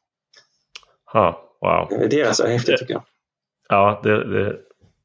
Ha, 1.13 1.46
wow. 1.61 2.09
Det 2.11 2.21
är 2.21 2.33
så 2.33 2.47
häftigt 2.47 2.79
tycker 2.79 2.95
jag. 2.95 3.03
Ja, 3.69 4.01
det, 4.03 4.25
det, 4.25 4.57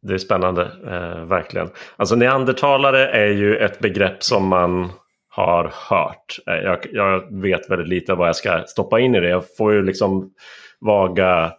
det 0.02 0.14
är 0.14 0.18
spännande, 0.18 0.62
eh, 0.86 1.26
verkligen. 1.26 1.70
Alltså 1.96 2.16
neandertalare 2.16 3.08
är 3.08 3.32
ju 3.32 3.58
ett 3.58 3.80
begrepp 3.80 4.24
som 4.24 4.48
man 4.48 4.92
har 5.30 5.74
hört. 5.90 6.40
Eh, 6.48 6.54
jag, 6.54 6.80
jag, 6.92 7.42
vet 7.42 7.70
väldigt 7.70 7.88
lite 7.88 8.14
vad 8.14 8.28
jag 8.28 8.36
ska 8.36 8.64
stoppa 8.68 9.00
in 9.00 9.16
i 9.16 9.20
det. 9.20 9.30
Jag 9.30 9.56
får 9.58 9.74
ju 9.74 9.84
liksom 9.84 10.32
vaga 10.80 11.54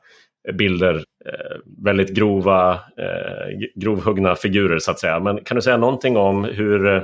bilder, 0.53 0.95
eh, 1.27 1.57
väldigt 1.85 2.11
grova, 2.11 2.73
eh, 2.75 3.69
grovhuggna 3.75 4.35
figurer 4.35 4.79
så 4.79 4.91
att 4.91 4.99
säga. 4.99 5.21
Men 5.21 5.45
kan 5.45 5.55
du 5.55 5.63
säga 5.63 5.77
någonting 5.77 6.17
om 6.17 6.45
hur 6.45 6.95
eh, 6.95 7.03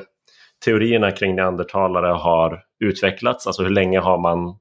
teorierna 0.65 1.11
kring 1.11 1.37
neandertalare 1.37 2.13
har 2.13 2.63
utvecklats? 2.81 3.47
Alltså 3.47 3.63
hur 3.63 3.71
länge 3.71 3.99
har 3.99 4.19
man 4.19 4.57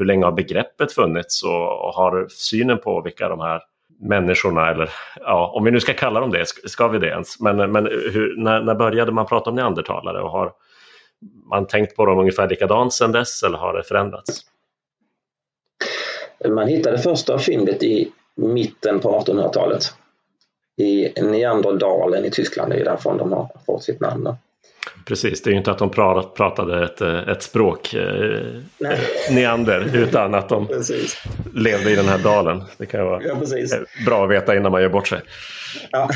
hur 0.00 0.06
länge 0.06 0.24
har 0.24 0.32
begreppet 0.32 0.92
funnits 0.92 1.42
och, 1.42 1.86
och 1.86 1.94
har 1.94 2.26
synen 2.30 2.78
på 2.78 3.02
vilka 3.02 3.28
de 3.28 3.40
här 3.40 3.62
människorna, 4.00 4.70
eller 4.70 4.90
ja, 5.20 5.52
om 5.54 5.64
vi 5.64 5.70
nu 5.70 5.80
ska 5.80 5.94
kalla 5.94 6.20
dem 6.20 6.30
det, 6.30 6.44
ska 6.46 6.88
vi 6.88 6.98
det 6.98 7.08
ens? 7.08 7.40
Men, 7.40 7.72
men 7.72 7.86
hur, 7.86 8.36
när, 8.36 8.60
när 8.60 8.74
började 8.74 9.12
man 9.12 9.26
prata 9.26 9.50
om 9.50 9.56
neandertalare 9.56 10.22
och 10.22 10.30
har 10.30 10.52
man 11.50 11.66
tänkt 11.66 11.96
på 11.96 12.06
dem 12.06 12.18
ungefär 12.18 12.48
likadant 12.48 12.92
sedan 12.92 13.12
dess 13.12 13.42
eller 13.42 13.58
har 13.58 13.74
det 13.74 13.82
förändrats? 13.82 14.40
Man 16.48 16.68
hittade 16.68 16.98
första 16.98 17.38
fyndet 17.38 17.82
i 17.82 18.12
mitten 18.34 19.00
på 19.00 19.20
1800-talet 19.20 19.82
i 20.76 21.22
Neanderdalen 21.22 22.24
i 22.24 22.30
Tyskland, 22.30 22.72
det 22.72 22.80
är 22.80 22.84
därifrån 22.84 23.18
de 23.18 23.32
har 23.32 23.48
fått 23.66 23.82
sitt 23.82 24.00
namn. 24.00 24.28
Precis, 25.04 25.42
det 25.42 25.50
är 25.50 25.52
ju 25.52 25.58
inte 25.58 25.70
att 25.70 25.78
de 25.78 25.90
pratade 26.36 26.84
ett, 26.84 27.00
ett 27.00 27.42
språk, 27.42 27.94
eh, 27.94 28.40
neander, 29.30 29.90
utan 29.94 30.34
att 30.34 30.48
de 30.48 30.66
precis. 30.66 31.22
levde 31.54 31.90
i 31.90 31.96
den 31.96 32.08
här 32.08 32.18
dalen. 32.18 32.62
Det 32.78 32.86
kan 32.86 33.04
vara 33.04 33.22
ja, 33.22 33.36
bra 34.06 34.24
att 34.24 34.30
veta 34.30 34.56
innan 34.56 34.72
man 34.72 34.82
gör 34.82 34.88
bort 34.88 35.08
sig. 35.08 35.20
Ja. 35.90 36.08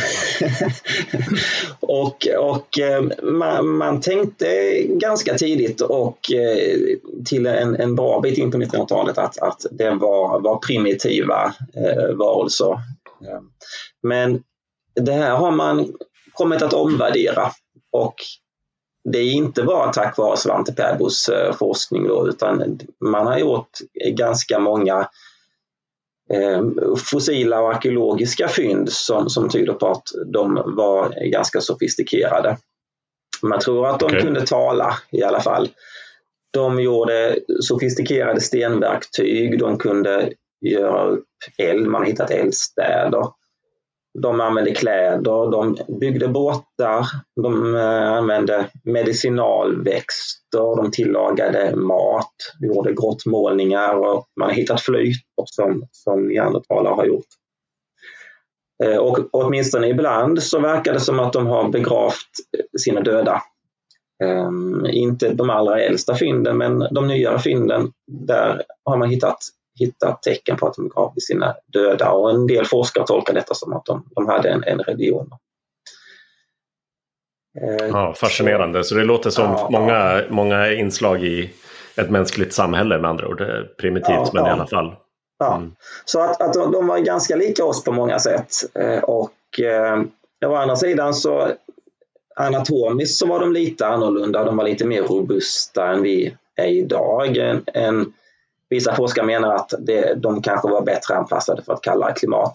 och 1.81 2.27
och 2.39 2.79
eh, 2.79 3.03
man, 3.23 3.69
man, 3.69 4.01
tänkte 4.01 4.47
ganska 4.83 5.35
tidigt 5.35 5.81
och 5.81 6.33
eh, 6.33 6.79
till 7.25 7.47
en, 7.47 7.77
en 7.77 7.95
bra 7.95 8.21
bit 8.21 8.39
in 8.39 8.51
på 8.51 8.59
1900-talet 8.59 9.19
att, 9.19 9.39
att 9.39 9.67
det 9.71 9.91
var, 9.91 10.41
var 10.41 10.59
primitiva 10.59 11.55
eh, 11.77 12.15
varelser. 12.15 12.79
Men 14.03 14.43
det 15.01 15.13
här 15.13 15.37
har 15.37 15.51
man 15.51 15.93
kommit 16.33 16.63
att 16.63 16.73
omvärdera 16.73 17.51
och 17.93 18.15
det 19.13 19.19
är 19.19 19.33
inte 19.33 19.63
bara 19.63 19.93
tack 19.93 20.19
vare 20.19 20.37
Svante 20.37 20.73
Pääbos 20.73 21.29
eh, 21.29 21.53
forskning 21.53 22.09
då, 22.09 22.29
utan 22.29 22.79
man 23.01 23.27
har 23.27 23.39
gjort 23.39 23.71
ganska 24.11 24.59
många 24.59 25.09
eh, 26.31 26.63
fossila 26.97 27.61
och 27.61 27.75
arkeologiska 27.75 28.49
fynd 28.49 28.93
som, 28.93 29.31
som 29.31 29.49
tyder 29.49 29.73
på 29.73 29.87
att 29.87 30.09
de 30.27 30.55
var 30.55 31.31
ganska 31.31 31.61
sofistikerade. 31.61 32.59
Man 33.43 33.61
tror 33.61 33.87
att 33.87 34.01
de 34.01 34.07
okay. 34.07 34.21
kunde 34.21 34.47
tala 34.47 34.99
i 35.11 35.23
alla 35.23 35.41
fall. 35.41 35.69
De 36.53 36.81
gjorde 36.81 37.39
sofistikerade 37.61 38.41
stenverktyg, 38.41 39.59
de 39.59 39.79
kunde 39.79 40.33
göra 40.61 41.05
upp 41.05 41.27
eld, 41.59 41.87
man 41.87 42.01
har 42.01 42.09
hittat 42.09 42.31
eldstäder. 42.31 43.25
De 44.23 44.41
använde 44.41 44.75
kläder, 44.75 45.51
de 45.51 45.77
byggde 46.01 46.29
båtar, 46.29 47.07
de 47.43 47.77
eh, 47.77 48.13
använde 48.13 48.67
medicinalväxter, 48.85 50.77
de 50.77 50.91
tillagade 50.91 51.77
mat, 51.77 52.35
gjorde 52.61 52.93
grottmålningar 52.93 53.95
och 53.95 54.27
man 54.41 54.49
har 54.49 54.55
hittat 54.55 54.81
flöjter 54.81 55.45
som, 55.45 55.87
som 55.93 56.29
neandertalare 56.29 56.95
har 56.95 57.05
gjort. 57.05 57.27
Eh, 58.85 58.97
och 58.97 59.19
åtminstone 59.31 59.89
ibland 59.89 60.43
så 60.43 60.61
verkar 60.61 60.93
det 60.93 61.01
som 61.01 61.21
att 61.21 61.33
de 61.33 61.47
har 61.47 61.69
begravt 61.69 62.31
eh, 62.59 62.65
sina 62.81 63.01
döda. 63.01 63.43
Ehm, 64.25 64.87
inte 64.87 65.35
de 65.35 65.51
allra 65.51 65.81
äldsta 65.81 66.15
fynden, 66.15 66.59
men 66.59 66.79
de 66.79 67.07
nyare 67.07 67.39
fynden, 67.39 67.93
där 68.07 68.63
har 68.85 68.97
man 68.97 69.11
hittat 69.11 69.39
hittat 69.79 70.23
tecken 70.23 70.57
på 70.57 70.67
att 70.67 70.75
de 70.75 70.89
gav 70.89 71.15
sina 71.19 71.55
döda 71.73 72.11
och 72.11 72.31
en 72.31 72.47
del 72.47 72.65
forskare 72.65 73.07
tolkar 73.07 73.35
detta 73.35 73.55
som 73.55 73.73
att 73.73 73.85
de, 73.85 74.09
de 74.15 74.29
hade 74.29 74.51
en, 74.51 74.65
en 74.65 74.79
religion. 74.79 75.31
Eh, 77.61 77.87
ja, 77.87 78.15
fascinerande, 78.17 78.85
så 78.85 78.95
det 78.95 79.05
låter 79.05 79.31
som 79.31 79.45
ja, 79.45 79.69
många, 79.71 79.93
ja. 79.93 80.23
många 80.31 80.73
inslag 80.73 81.25
i 81.25 81.51
ett 81.97 82.11
mänskligt 82.11 82.53
samhälle 82.53 82.99
med 82.99 83.11
andra 83.11 83.29
ord. 83.29 83.43
Primitivt 83.79 84.09
ja, 84.09 84.31
men 84.33 84.47
i 84.47 84.51
alla 84.51 84.67
fall. 84.67 84.95
Ja. 85.39 85.57
Mm. 85.57 85.73
Så 86.05 86.21
att, 86.21 86.43
att 86.43 86.53
de, 86.53 86.73
de, 86.73 86.87
var 86.87 86.99
ganska 86.99 87.37
lika 87.37 87.65
oss 87.65 87.85
på 87.85 87.93
många 87.93 88.19
sätt. 88.19 88.51
Eh, 88.75 88.99
och 88.99 89.61
eh, 89.61 90.03
å 90.47 90.55
andra 90.55 90.77
sidan 90.77 91.15
så 91.15 91.49
anatomiskt 92.37 93.19
så 93.19 93.27
var 93.27 93.41
de 93.41 93.53
lite 93.53 93.87
annorlunda. 93.87 94.45
De 94.45 94.57
var 94.57 94.65
lite 94.65 94.87
mer 94.87 95.03
robusta 95.03 95.93
än 95.93 96.03
vi 96.03 96.37
är 96.57 96.69
idag. 96.69 97.37
En, 97.37 97.63
en 97.67 98.13
Vissa 98.75 98.95
forskare 98.95 99.27
menar 99.27 99.55
att 99.55 99.75
det, 99.79 100.15
de 100.15 100.43
kanske 100.43 100.69
var 100.69 100.83
bättre 100.83 101.15
anpassade 101.15 101.63
för 101.63 101.73
ett 101.73 101.83
kallare 101.83 102.13
klimat. 102.13 102.53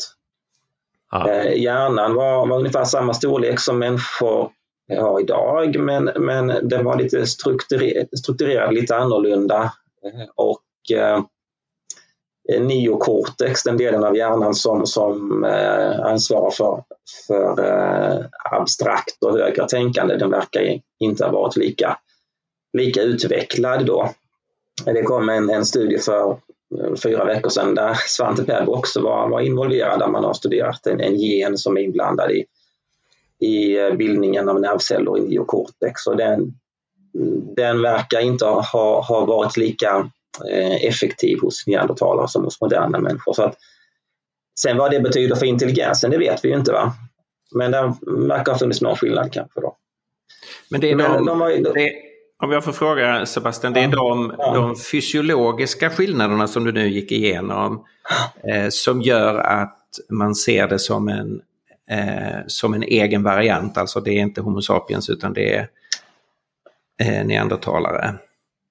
Ah. 1.12 1.44
Hjärnan 1.44 2.16
var, 2.16 2.48
var 2.48 2.58
ungefär 2.58 2.84
samma 2.84 3.14
storlek 3.14 3.60
som 3.60 3.80
människor 3.80 4.52
har 4.98 5.20
idag, 5.20 5.80
men, 5.80 6.04
men 6.16 6.48
den 6.48 6.86
var 6.86 6.98
lite 6.98 7.26
strukturerad, 7.26 8.20
strukturerad 8.20 8.74
lite 8.74 8.96
annorlunda. 8.96 9.74
Eh, 10.04 10.30
och 10.36 10.98
eh, 10.98 11.24
neocortex, 12.60 13.64
den 13.64 13.78
delen 13.78 14.04
av 14.04 14.18
hjärnan 14.18 14.56
som, 14.56 14.86
som 14.86 15.44
eh, 15.44 16.00
ansvarar 16.00 16.52
för, 16.52 16.84
för 17.28 17.66
eh, 17.66 18.26
abstrakt 18.52 19.24
och 19.24 19.38
högre 19.38 19.68
tänkande, 19.68 20.16
den 20.16 20.32
verkar 20.32 20.80
inte 21.00 21.26
ha 21.26 21.32
varit 21.32 21.56
lika, 21.56 21.98
lika 22.78 23.02
utvecklad 23.02 23.86
då. 23.86 24.10
Det 24.86 25.04
kom 25.04 25.30
en, 25.30 25.50
en 25.50 25.66
studie 25.66 25.98
för 25.98 26.38
fyra 27.04 27.26
veckor 27.26 27.50
sedan 27.50 27.76
där 27.76 27.94
Svante 28.08 28.44
Pääbo 28.44 28.76
också 28.76 29.02
var, 29.02 29.30
var 29.30 29.42
involverad, 29.42 30.00
där 30.00 30.08
man 30.08 30.24
har 30.24 30.34
studerat 30.34 30.88
en, 30.88 31.02
en 31.02 31.16
gen 31.16 31.58
som 31.58 31.78
är 31.78 31.82
inblandad 31.82 32.32
i, 32.32 32.46
i 33.48 33.92
bildningen 33.92 34.50
av 34.50 34.62
nervceller 34.62 35.18
i 35.18 35.22
neokortex. 35.22 36.08
Och 36.08 36.18
den, 36.18 36.54
den 37.56 37.82
verkar 37.82 38.20
inte 38.20 38.46
ha, 38.46 39.02
ha 39.02 39.26
varit 39.26 39.58
lika 39.58 40.12
eh, 40.52 40.86
effektiv 40.86 41.40
hos 41.42 41.68
neandertalare 41.68 42.28
som 42.28 42.44
hos 42.44 42.62
moderna 42.62 43.00
människor. 43.00 43.34
Så 43.34 43.44
att, 43.44 43.56
sen 44.60 44.78
vad 44.78 44.92
det 44.92 45.00
betyder 45.00 45.36
för 45.36 45.46
intelligensen, 45.46 46.12
det 46.12 46.18
vet 46.18 46.46
vi 46.46 46.50
ju 46.50 46.56
inte. 46.56 46.72
va? 46.72 46.94
Men 47.56 47.72
det 47.72 47.96
verkar 48.08 48.52
ha 48.52 48.60
funnits 48.60 48.82
någon 48.82 48.96
skillnad 48.96 49.34
kanske. 49.34 49.62
Då. 49.62 49.78
Men 50.70 50.82
det 50.82 50.92
är, 50.92 50.96
de, 50.96 51.26
de 51.26 51.40
var, 51.40 51.50
det, 51.50 52.09
om 52.44 52.52
jag 52.52 52.64
får 52.64 52.72
fråga 52.72 53.26
Sebastian, 53.26 53.74
det 53.74 53.80
är 53.80 53.88
de, 53.88 54.34
de 54.38 54.76
fysiologiska 54.76 55.90
skillnaderna 55.90 56.48
som 56.48 56.64
du 56.64 56.72
nu 56.72 56.88
gick 56.88 57.12
igenom 57.12 57.86
eh, 58.44 58.68
som 58.70 59.02
gör 59.02 59.36
att 59.36 59.76
man 60.10 60.36
ser 60.36 60.68
det 60.68 60.80
som 60.80 61.08
en, 61.08 61.42
eh, 61.90 62.40
som 62.48 62.74
en 62.74 62.84
egen 62.84 63.24
variant. 63.24 63.78
Alltså 63.78 64.02
det 64.02 64.12
är 64.12 64.20
inte 64.20 64.42
Homo 64.42 64.62
sapiens 64.62 65.10
utan 65.10 65.34
det 65.34 65.56
är 65.56 65.68
eh, 67.02 67.26
neandertalare. 67.26 68.16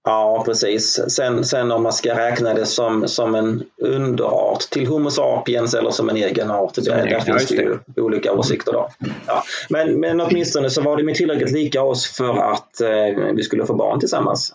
Ja, 0.04 0.42
precis. 0.46 1.00
Sen, 1.08 1.44
sen 1.44 1.72
om 1.72 1.82
man 1.82 1.92
ska 1.92 2.18
räkna 2.18 2.54
det 2.54 2.66
som, 2.66 3.08
som 3.08 3.34
en 3.34 3.62
underart 3.82 4.60
till 4.60 4.86
Homo 4.86 5.10
sapiens 5.10 5.74
eller 5.74 5.90
som 5.90 6.08
en 6.08 6.16
egen 6.16 6.50
art, 6.50 6.74
det, 6.74 6.84
där 6.84 7.06
egen, 7.06 7.20
finns 7.20 7.46
det 7.46 7.54
ju 7.54 7.78
olika 7.96 8.32
åsikter. 8.32 8.72
Då. 8.72 8.88
Ja. 9.26 9.42
Men, 9.70 10.00
men 10.00 10.20
åtminstone 10.20 10.70
så 10.70 10.82
var 10.82 10.96
de 10.96 11.14
tillräckligt 11.14 11.52
lika 11.52 11.82
oss 11.82 12.16
för 12.16 12.52
att 12.52 12.80
eh, 12.80 13.34
vi 13.34 13.42
skulle 13.42 13.66
få 13.66 13.74
barn 13.74 14.00
tillsammans. 14.00 14.54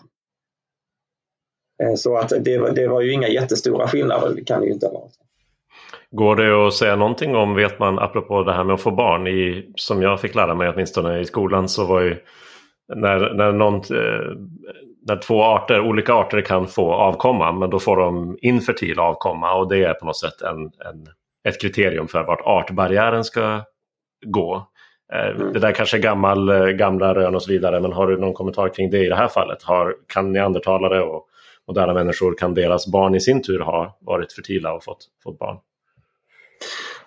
Eh, 1.82 1.94
så 1.96 2.16
att 2.16 2.28
det, 2.28 2.72
det 2.72 2.88
var 2.88 3.00
ju 3.00 3.12
inga 3.12 3.28
jättestora 3.28 3.88
skillnader, 3.88 4.34
det 4.36 4.44
kan 4.44 4.60
det 4.60 4.66
ju 4.66 4.72
inte 4.72 4.86
ha 4.86 4.92
varit. 4.92 5.14
Går 6.10 6.36
det 6.36 6.66
att 6.66 6.74
säga 6.74 6.96
någonting 6.96 7.36
om, 7.36 7.54
vet 7.54 7.78
man, 7.78 7.98
apropå 7.98 8.42
det 8.42 8.52
här 8.52 8.64
med 8.64 8.74
att 8.74 8.80
få 8.80 8.90
barn, 8.90 9.26
i, 9.26 9.72
som 9.76 10.02
jag 10.02 10.20
fick 10.20 10.34
lära 10.34 10.54
mig 10.54 10.68
åtminstone 10.68 11.20
i 11.20 11.24
skolan 11.24 11.68
så 11.68 11.84
var 11.84 12.00
ju 12.00 12.16
när, 12.94 13.34
när 13.34 13.52
någon 13.52 13.74
eh, 13.74 14.36
när 15.06 15.16
två 15.16 15.42
arter, 15.42 15.80
olika 15.80 16.14
arter 16.14 16.40
kan 16.40 16.66
få 16.66 16.92
avkomma 16.92 17.52
men 17.52 17.70
då 17.70 17.78
får 17.78 17.96
de 17.96 18.38
infertil 18.40 18.98
avkomma 18.98 19.54
och 19.54 19.68
det 19.68 19.84
är 19.84 19.94
på 19.94 20.06
något 20.06 20.20
sätt 20.20 20.42
en, 20.42 20.60
en 20.64 21.06
ett 21.48 21.60
kriterium 21.60 22.08
för 22.08 22.24
vart 22.24 22.40
artbarriären 22.40 23.24
ska 23.24 23.62
gå. 24.26 24.68
Mm. 25.12 25.52
Det 25.52 25.58
där 25.58 25.72
kanske 25.72 25.96
är 25.96 26.00
gammal, 26.00 26.72
gamla 26.72 27.14
rön 27.14 27.34
och 27.34 27.42
så 27.42 27.52
vidare, 27.52 27.80
men 27.80 27.92
har 27.92 28.06
du 28.06 28.18
någon 28.18 28.34
kommentar 28.34 28.68
kring 28.68 28.90
det 28.90 28.98
i 28.98 29.08
det 29.08 29.14
här 29.14 29.28
fallet? 29.28 29.62
Har, 29.62 29.96
kan 30.06 30.32
neandertalare 30.32 31.02
och 31.02 31.26
moderna 31.68 31.94
människor, 31.94 32.34
kan 32.34 32.54
deras 32.54 32.86
barn 32.86 33.14
i 33.14 33.20
sin 33.20 33.42
tur 33.42 33.60
ha 33.60 33.98
varit 34.00 34.32
fertila 34.32 34.72
och 34.72 34.84
fått, 34.84 34.98
fått 35.24 35.38
barn? 35.38 35.56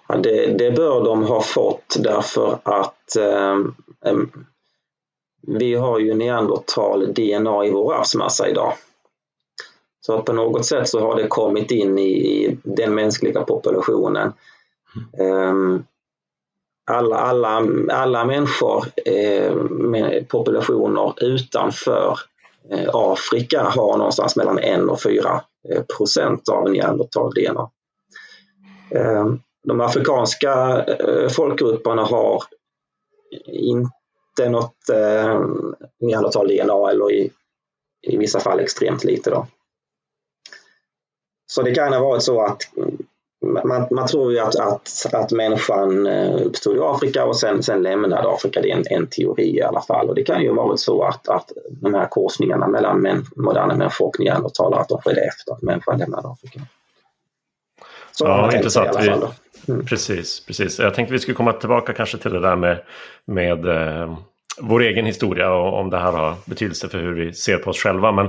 Ja, 0.07 0.15
det, 0.15 0.57
det, 0.57 0.71
bör 0.71 1.03
de 1.03 1.23
ha 1.23 1.41
fått 1.41 1.97
därför 1.99 2.57
att 2.63 3.15
eh, 3.19 3.57
vi 5.47 5.75
har 5.75 5.99
ju 5.99 6.13
neandertal-DNA 6.13 7.65
i 7.65 7.71
vår 7.71 7.93
arvsmassa 7.93 8.49
idag. 8.49 8.73
Så 10.01 10.17
att 10.17 10.25
på 10.25 10.33
något 10.33 10.65
sätt 10.65 10.89
så 10.89 10.99
har 10.99 11.15
det 11.15 11.27
kommit 11.27 11.71
in 11.71 11.97
i, 11.97 12.09
i 12.09 12.57
den 12.63 12.95
mänskliga 12.95 13.41
populationen. 13.43 14.33
Um, 15.19 15.85
alla, 16.91 17.15
alla, 17.15 17.67
alla 17.91 18.25
människor, 18.25 18.85
eh, 19.05 19.55
med 19.69 20.29
populationer 20.29 21.23
utanför 21.23 22.19
eh, 22.71 22.89
Afrika 22.93 23.63
har 23.63 23.97
någonstans 23.97 24.35
mellan 24.35 24.59
1 24.59 24.81
och 24.81 25.01
4 25.01 25.41
eh, 25.69 25.83
procent 25.97 26.49
av 26.49 26.69
neandertal-DNA. 26.71 27.69
Eh, 28.91 29.25
de 29.63 29.81
afrikanska 29.81 30.83
eh, 30.85 31.29
folkgrupperna 31.29 32.03
har 32.03 32.43
inte 33.45 33.96
något 34.39 34.89
eh, 34.89 35.41
neandertal-DNA 35.99 36.89
eller 36.91 37.11
i, 37.11 37.31
i 38.07 38.17
vissa 38.17 38.39
fall 38.39 38.59
extremt 38.59 39.03
lite. 39.03 39.29
Då. 39.29 39.47
Så 41.51 41.61
det 41.61 41.75
kan 41.75 41.93
ha 41.93 41.99
varit 41.99 42.23
så 42.23 42.41
att 42.41 42.61
man, 43.45 43.87
man 43.91 44.07
tror 44.07 44.31
ju 44.31 44.39
att, 44.39 44.55
att, 44.55 45.13
att 45.13 45.31
människan 45.31 46.07
eh, 46.07 46.41
uppstod 46.45 46.75
i 46.77 46.79
Afrika 46.79 47.25
och 47.25 47.37
sen, 47.37 47.63
sen 47.63 47.81
lämnade 47.81 48.29
Afrika. 48.29 48.61
Det 48.61 48.71
är 48.71 48.75
en, 48.75 48.83
en 48.89 49.07
teori 49.07 49.57
i 49.57 49.61
alla 49.61 49.81
fall. 49.81 50.09
Och 50.09 50.15
det 50.15 50.23
kan 50.23 50.41
ju 50.41 50.49
ha 50.49 50.63
varit 50.63 50.79
så 50.79 51.03
att, 51.03 51.29
att 51.29 51.51
de 51.69 51.93
här 51.93 52.07
korsningarna 52.07 52.67
mellan 52.67 53.01
män, 53.01 53.25
moderna 53.35 53.75
människor 53.75 54.07
och 54.07 54.19
neandertalare, 54.19 54.81
att 54.81 54.89
de 54.89 55.01
skedde 55.01 55.21
efter 55.21 55.53
att 55.53 55.61
människan 55.61 55.99
lämnade 55.99 56.27
Afrika. 56.27 56.59
Så 58.17 58.25
ja, 58.25 58.55
intressant. 58.55 58.97
Vi, 58.99 59.09
mm. 59.73 59.85
Precis, 59.85 60.45
precis. 60.45 60.79
Jag 60.79 60.93
tänkte 60.93 61.13
vi 61.13 61.19
skulle 61.19 61.35
komma 61.35 61.53
tillbaka 61.53 61.93
kanske 61.93 62.17
till 62.17 62.31
det 62.31 62.39
där 62.39 62.55
med, 62.55 62.81
med 63.25 63.65
eh, 63.65 64.17
vår 64.61 64.81
egen 64.81 65.05
historia 65.05 65.53
och 65.53 65.79
om 65.79 65.89
det 65.89 65.97
här 65.97 66.11
har 66.11 66.35
betydelse 66.45 66.89
för 66.89 66.99
hur 66.99 67.13
vi 67.13 67.33
ser 67.33 67.57
på 67.57 67.69
oss 67.69 67.83
själva. 67.83 68.11
Men 68.11 68.27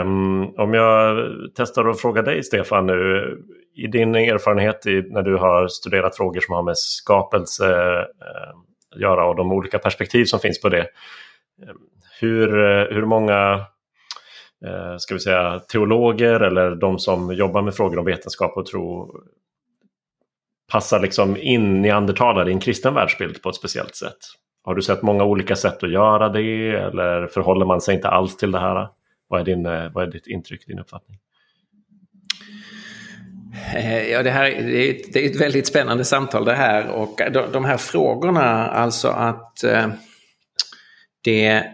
um, 0.00 0.54
om 0.58 0.74
jag 0.74 1.28
testar 1.56 1.88
att 1.88 2.00
fråga 2.00 2.22
dig 2.22 2.42
Stefan 2.42 2.86
nu, 2.86 3.38
i 3.76 3.86
din 3.86 4.14
erfarenhet 4.14 4.86
i, 4.86 5.02
när 5.10 5.22
du 5.22 5.36
har 5.36 5.68
studerat 5.68 6.16
frågor 6.16 6.40
som 6.40 6.54
har 6.54 6.62
med 6.62 6.78
skapelse 6.78 7.64
uh, 7.64 8.04
att 8.94 9.00
göra 9.00 9.26
och 9.26 9.36
de 9.36 9.52
olika 9.52 9.78
perspektiv 9.78 10.24
som 10.24 10.40
finns 10.40 10.60
på 10.60 10.68
det. 10.68 10.86
Um, 11.68 11.78
hur, 12.20 12.48
hur 12.94 13.04
många 13.04 13.66
Eh, 14.66 14.96
ska 14.98 15.14
vi 15.14 15.20
säga, 15.20 15.58
teologer 15.58 16.40
eller 16.40 16.74
de 16.74 16.98
som 16.98 17.34
jobbar 17.34 17.62
med 17.62 17.74
frågor 17.74 17.98
om 17.98 18.04
vetenskap 18.04 18.56
och 18.56 18.66
tro 18.66 19.14
passar 20.72 21.00
liksom 21.00 21.36
in 21.36 21.82
neandertalare 21.82 22.50
i 22.50 22.52
en 22.52 22.60
kristen 22.60 22.94
världsbild 22.94 23.42
på 23.42 23.48
ett 23.48 23.54
speciellt 23.54 23.96
sätt? 23.96 24.18
Har 24.64 24.74
du 24.74 24.82
sett 24.82 25.02
många 25.02 25.24
olika 25.24 25.56
sätt 25.56 25.82
att 25.82 25.90
göra 25.90 26.28
det 26.28 26.70
eller 26.70 27.26
förhåller 27.26 27.66
man 27.66 27.80
sig 27.80 27.94
inte 27.94 28.08
alls 28.08 28.36
till 28.36 28.52
det 28.52 28.60
här? 28.60 28.88
Vad 29.28 29.40
är, 29.40 29.44
din, 29.44 29.66
eh, 29.66 29.92
vad 29.92 30.08
är 30.08 30.10
ditt 30.10 30.26
intryck, 30.26 30.66
din 30.66 30.78
uppfattning? 30.78 31.18
Eh, 33.74 34.10
ja, 34.10 34.22
det, 34.22 34.30
här, 34.30 34.44
det, 34.44 34.88
är 34.88 34.90
ett, 34.90 35.12
det 35.12 35.26
är 35.26 35.30
ett 35.30 35.40
väldigt 35.40 35.66
spännande 35.66 36.04
samtal 36.04 36.44
det 36.44 36.54
här 36.54 36.90
och 36.90 37.20
de, 37.32 37.52
de 37.52 37.64
här 37.64 37.76
frågorna, 37.76 38.66
alltså 38.66 39.08
att 39.08 39.64
eh, 39.64 39.86
det, 41.24 41.64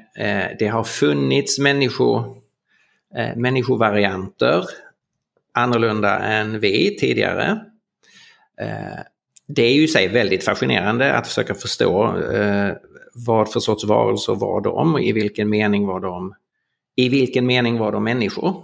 det 0.59 0.67
har 0.67 0.85
funnits 0.85 1.59
människor 1.59 2.40
Eh, 3.17 3.37
människovarianter 3.37 4.65
annorlunda 5.53 6.19
än 6.19 6.61
vi 6.61 6.97
tidigare 6.97 7.61
eh, 8.61 9.01
det 9.55 9.63
är 9.63 9.75
ju 9.75 9.83
i 9.83 9.89
sig 9.89 10.09
väldigt 10.09 10.45
fascinerande 10.45 11.13
att 11.13 11.27
försöka 11.27 11.55
förstå 11.55 12.19
eh, 12.19 12.73
vad 13.15 13.53
för 13.53 13.61
sorts 13.61 13.85
varelser 13.85 14.35
var 14.35 14.61
de, 14.61 14.99
i 14.99 15.13
vilken 15.13 15.51
mening 15.51 15.87
var 15.87 16.01
de, 16.01 16.35
i 16.97 17.09
vilken 17.09 17.47
mening 17.47 17.79
var 17.79 17.93
de 17.93 18.05
människor. 18.05 18.63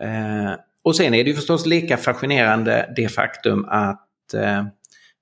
Eh, 0.00 0.52
och 0.82 0.96
sen 0.96 1.14
är 1.14 1.24
det 1.24 1.30
ju 1.30 1.36
förstås 1.36 1.66
lika 1.66 1.96
fascinerande 1.96 2.92
det 2.96 3.08
faktum 3.08 3.66
att 3.68 4.34
eh, 4.34 4.64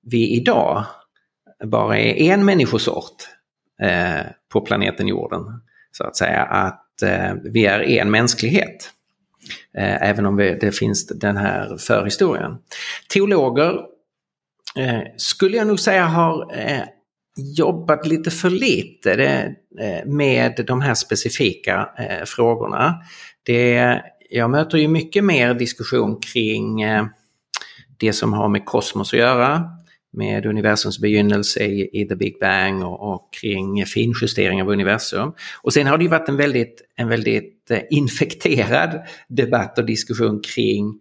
vi 0.01 0.29
idag 0.29 0.85
bara 1.63 1.99
är 1.99 2.33
en 2.33 2.45
människosort 2.45 3.29
eh, 3.81 4.25
på 4.53 4.61
planeten 4.61 5.07
jorden. 5.07 5.61
Så 5.91 6.03
att 6.03 6.15
säga 6.15 6.41
att 6.41 6.90
Eh, 7.03 7.33
vi 7.43 7.65
är 7.65 7.81
en 7.81 8.11
mänsklighet. 8.11 8.89
Eh, 9.77 10.09
även 10.09 10.25
om 10.25 10.35
vi, 10.35 10.57
det 10.61 10.71
finns 10.71 11.07
den 11.07 11.37
här 11.37 11.77
förhistorien. 11.77 12.57
Teologer 13.09 13.73
eh, 14.75 15.01
skulle 15.17 15.57
jag 15.57 15.67
nog 15.67 15.79
säga 15.79 16.05
har 16.05 16.59
eh, 16.59 16.83
jobbat 17.57 18.07
lite 18.07 18.31
för 18.31 18.49
lite 18.49 19.15
det, 19.15 19.55
eh, 19.79 20.05
med 20.05 20.63
de 20.67 20.81
här 20.81 20.93
specifika 20.93 21.89
eh, 21.97 22.25
frågorna. 22.25 22.95
Det, 23.43 24.01
jag 24.29 24.49
möter 24.49 24.77
ju 24.77 24.87
mycket 24.87 25.23
mer 25.23 25.53
diskussion 25.53 26.19
kring 26.19 26.81
eh, 26.81 27.05
det 27.97 28.13
som 28.13 28.33
har 28.33 28.49
med 28.49 28.65
kosmos 28.65 29.13
att 29.13 29.19
göra, 29.19 29.63
med 30.13 30.45
universums 30.45 30.99
begynnelse 30.99 31.65
i, 31.65 32.01
i 32.01 32.07
The 32.07 32.15
Big 32.15 32.39
Bang 32.39 32.83
och, 32.83 33.13
och, 33.13 33.33
kring 33.41 33.85
finjustering 33.85 34.61
av 34.61 34.69
universum. 34.69 35.33
Och 35.61 35.73
sen 35.73 35.87
har 35.87 35.97
det 35.97 36.03
ju 36.03 36.09
varit 36.09 36.29
en 36.29 36.37
väldigt, 36.37 36.81
en 36.95 37.09
väldigt 37.09 37.71
eh, 37.71 37.79
infekterad 37.89 39.01
debatt 39.27 39.77
och 39.77 39.85
diskussion 39.85 40.41
kring 40.41 40.99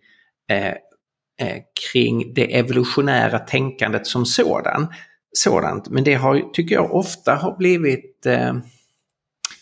eh, 0.51 0.75
Eh, 1.41 1.59
kring 1.93 2.35
det 2.35 2.59
evolutionära 2.59 3.39
tänkandet 3.39 4.07
som 4.07 4.27
sådan, 4.27 4.87
sådant. 5.33 5.89
Men 5.89 6.05
det 6.05 6.15
har, 6.15 6.53
tycker 6.53 6.75
jag 6.75 6.95
ofta 6.95 7.35
har 7.35 7.57
blivit 7.57 8.27
eh, 8.27 8.55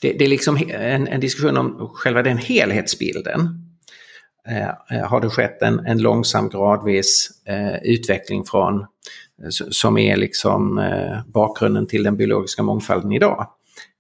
det, 0.01 0.13
det, 0.13 0.25
är 0.25 0.29
liksom 0.29 0.57
en, 0.71 1.09
en, 1.09 1.21
diskussion 1.21 1.57
om 1.57 1.91
själva 1.95 2.23
den 2.23 2.39
helhetsbilden. 2.39 3.49
Eh, 4.49 4.69
eh 4.69 5.09
har 5.09 5.21
det 5.21 5.31
skett 5.31 5.63
en, 5.63 5.79
en 5.79 6.03
långsam 6.03 6.49
gradvis 6.49 7.31
eh, 7.49 7.77
utveckling 7.83 8.45
från 8.45 8.87
som 9.51 9.99
är 9.99 10.17
liksom 10.17 10.79
eh, 10.79 11.19
bakgrunden 11.27 11.87
till 11.87 12.03
den 12.03 12.17
biologiska 12.17 12.63
mångfalden 12.63 13.13
idag? 13.13 13.47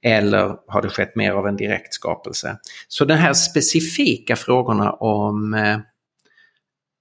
Eller 0.02 0.56
har 0.66 0.82
det 0.82 0.88
skett 0.88 1.16
mer 1.16 1.32
av 1.32 1.46
en 1.46 1.56
direkt 1.56 1.94
skapelse? 1.94 2.58
Så 2.88 3.04
de 3.04 3.14
här 3.14 3.32
specifika 3.32 4.36
frågorna 4.36 4.92
om 4.92 5.54
eh, 5.54 5.78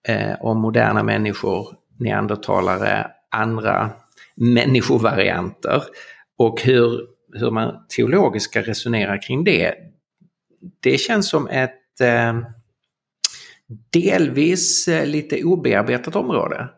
eh, 0.08 0.36
om 0.42 0.62
moderna 0.62 1.04
människor, 1.04 1.68
neandertalare, 2.00 3.08
andra 3.32 3.92
människovarianter 4.36 5.84
och 6.38 6.62
hur, 6.62 7.02
hur 7.34 7.52
man 7.52 7.86
teologiskt 7.96 8.50
ska 8.50 8.62
resonera 8.62 9.18
kring 9.18 9.44
det. 9.44 9.74
Det 10.80 10.98
känns 10.98 11.30
som 11.30 11.48
ett 11.48 12.02
eh, 12.02 12.40
delvis 13.90 14.90
lite 15.06 15.44
obearbetat 15.44 16.16
område. 16.16 16.70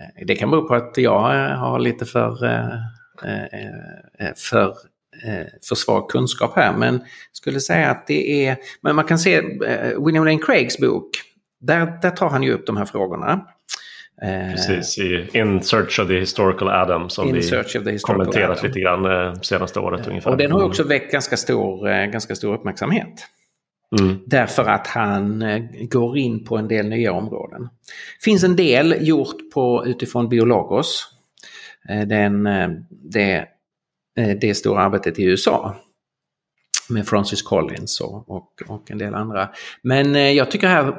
Eh, 0.00 0.26
det 0.26 0.34
kan 0.34 0.50
bero 0.50 0.68
på 0.68 0.74
att 0.74 0.96
jag 0.96 1.20
har 1.56 1.78
lite 1.78 2.06
för, 2.06 2.44
eh, 2.44 2.74
eh, 3.24 4.34
för 4.36 4.74
för 5.68 5.74
svag 5.74 6.10
kunskap 6.10 6.56
här 6.56 6.72
men 6.76 7.00
skulle 7.32 7.60
säga 7.60 7.90
att 7.90 8.06
det 8.06 8.46
är, 8.46 8.56
men 8.80 8.96
man 8.96 9.04
kan 9.04 9.18
se 9.18 9.40
William 10.06 10.24
Lane 10.24 10.38
Craigs 10.38 10.78
bok 10.78 11.10
där, 11.60 11.98
där 12.02 12.10
tar 12.10 12.28
han 12.28 12.42
ju 12.42 12.52
upp 12.52 12.66
de 12.66 12.76
här 12.76 12.84
frågorna. 12.84 13.46
Eh, 14.22 14.50
Precis, 14.50 14.98
i 14.98 15.28
In 15.32 15.62
Search 15.62 16.00
of 16.00 16.08
the 16.08 16.18
Historical 16.18 16.68
Adam 16.68 17.10
som 17.10 17.32
vi 17.32 17.42
kommenterat 18.02 18.50
Adam. 18.50 18.66
lite 18.66 18.80
grann 18.80 19.04
eh, 19.04 19.40
senaste 19.40 19.80
året 19.80 20.08
ungefär. 20.08 20.30
Och 20.30 20.36
den 20.36 20.52
har 20.52 20.64
också 20.64 20.84
väckt 20.84 21.12
ganska 21.12 21.36
stor, 21.36 21.88
eh, 21.88 22.06
ganska 22.06 22.34
stor 22.34 22.54
uppmärksamhet. 22.54 23.26
Mm. 23.98 24.18
Därför 24.26 24.64
att 24.64 24.86
han 24.86 25.42
eh, 25.42 25.62
går 25.90 26.18
in 26.18 26.44
på 26.44 26.56
en 26.56 26.68
del 26.68 26.88
nya 26.88 27.12
områden. 27.12 27.62
Det 27.62 28.24
finns 28.24 28.44
en 28.44 28.56
del 28.56 28.96
gjort 29.00 29.50
på, 29.54 29.86
utifrån 29.86 30.28
Biologos. 30.28 31.06
Den, 32.06 32.48
det, 32.90 33.46
eh, 34.18 34.36
det 34.40 34.54
stora 34.54 34.82
arbetet 34.82 35.18
i 35.18 35.24
USA 35.24 35.76
med 36.88 37.06
Francis 37.06 37.42
Collins 37.42 38.00
och, 38.00 38.30
och, 38.30 38.62
och, 38.68 38.90
en 38.90 38.98
del 38.98 39.14
andra. 39.14 39.50
Men 39.82 40.34
jag 40.34 40.50
tycker 40.50 40.68
här, 40.68 40.94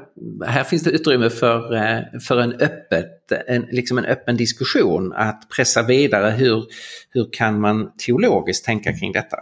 här 0.46 0.64
finns 0.64 0.84
det 0.84 0.92
utrymme 0.92 1.30
för, 1.30 2.20
för 2.20 2.40
en, 2.40 2.54
öppet, 2.54 3.32
en, 3.48 3.62
liksom 3.62 3.98
en 3.98 4.06
öppen 4.06 4.38
diskussion 4.38 5.14
att 5.14 5.50
pressa 5.56 5.84
vidare 5.84 6.30
hur, 6.30 6.66
hur 7.10 7.30
kan 7.32 7.60
man 7.60 7.92
teologiskt 7.98 8.66
tänka 8.66 8.94
kring 8.94 9.12
detta. 9.12 9.38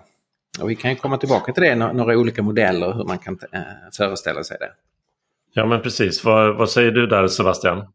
Och 0.62 0.70
vi 0.70 0.76
kan 0.76 0.96
komma 0.96 1.18
tillbaka 1.18 1.54
till 1.54 1.64
det, 1.64 1.76
några 1.76 2.18
olika 2.18 2.44
modeller 2.44 2.94
hur 2.94 3.04
man 3.04 3.18
kan 3.18 3.40
eh, 3.52 3.62
föreställa 3.98 4.44
sig 4.44 4.58
det. 4.60 4.72
Ja 5.54 5.66
men 5.66 5.82
precis, 5.82 6.24
vad, 6.24 6.58
vad 6.58 6.70
säger 6.70 6.92
du 6.92 7.08
där 7.08 7.28
Sebastian? 7.28 7.86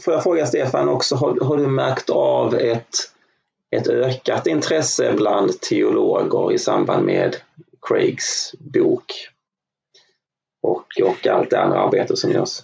får 0.00 0.14
jag 0.14 0.22
fråga 0.22 0.46
Stefan 0.46 0.88
också, 0.88 1.14
har, 1.14 1.44
har 1.44 1.56
du 1.56 1.66
märkt 1.66 2.10
av 2.10 2.54
ett, 2.54 2.96
ett 3.76 3.88
ökat 3.88 4.46
intresse 4.46 5.12
bland 5.16 5.60
teologer 5.60 6.52
i 6.52 6.58
samband 6.58 7.06
med 7.06 7.36
Craigs 7.88 8.54
bok 8.58 9.12
och, 10.62 10.86
och 11.02 11.26
allt 11.26 11.50
det 11.50 11.60
andra 11.60 11.78
arbete 11.78 12.16
som 12.16 12.30
görs? 12.30 12.62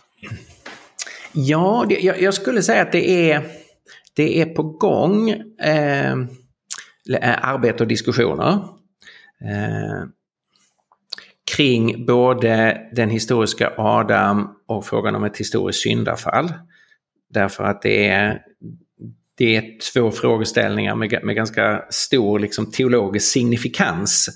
Ja, 1.33 1.87
det, 1.89 2.01
jag, 2.01 2.23
jag, 2.23 2.35
skulle 2.35 2.63
säga 2.63 2.83
att 2.83 2.93
det 2.93 3.31
är, 3.31 3.43
det 4.15 4.41
är 4.41 4.47
på 4.47 4.63
gång 4.63 5.31
eh, 5.61 6.17
arbete 7.43 7.83
och 7.83 7.89
diskussioner. 7.89 8.59
Eh, 9.44 10.05
kring 11.57 12.07
både 12.07 12.81
den 12.92 13.11
historiska 13.11 13.72
Adam 13.77 14.57
och 14.66 14.87
frågan 14.87 15.14
om 15.14 15.24
ett 15.24 15.37
historiskt 15.37 15.83
syndafall. 15.83 16.53
Därför 17.31 17.64
att 17.64 17.83
det 17.83 18.09
är, 18.09 18.42
det 19.35 19.57
är 19.57 19.92
två 19.92 20.11
frågeställningar 20.11 20.94
med, 20.94 21.20
med 21.22 21.37
ganska 21.37 21.85
stor 21.90 22.38
liksom, 22.38 22.70
teologisk 22.70 23.33
signifikans. 23.33 24.29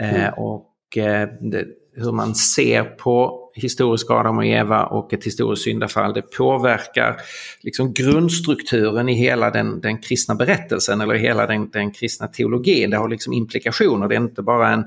Eh, 0.00 0.24
mm. 0.24 0.34
och 0.36 0.96
eh, 0.96 1.28
det, 1.40 1.66
hur 1.96 2.12
man 2.12 2.34
ser 2.34 2.84
på 2.84 3.41
historisk 3.54 4.10
Adam 4.10 4.38
och 4.38 4.46
Eva 4.46 4.84
och 4.84 5.12
ett 5.12 5.24
historiskt 5.24 5.64
syndafall, 5.64 6.12
det 6.12 6.22
påverkar 6.22 7.16
liksom 7.60 7.92
grundstrukturen 7.92 9.08
i 9.08 9.14
hela 9.14 9.50
den, 9.50 9.80
den 9.80 9.98
kristna 9.98 10.34
berättelsen 10.34 11.00
eller 11.00 11.14
hela 11.14 11.46
den, 11.46 11.70
den 11.70 11.90
kristna 11.90 12.26
teologin. 12.26 12.90
Det 12.90 12.96
har 12.96 13.08
liksom 13.08 13.32
implikationer, 13.32 14.08
det 14.08 14.14
är 14.14 14.20
inte 14.20 14.42
bara 14.42 14.68
en, 14.68 14.84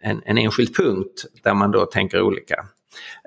en, 0.00 0.22
en 0.24 0.38
enskild 0.38 0.76
punkt 0.76 1.24
där 1.42 1.54
man 1.54 1.70
då 1.70 1.86
tänker 1.86 2.22
olika. 2.22 2.66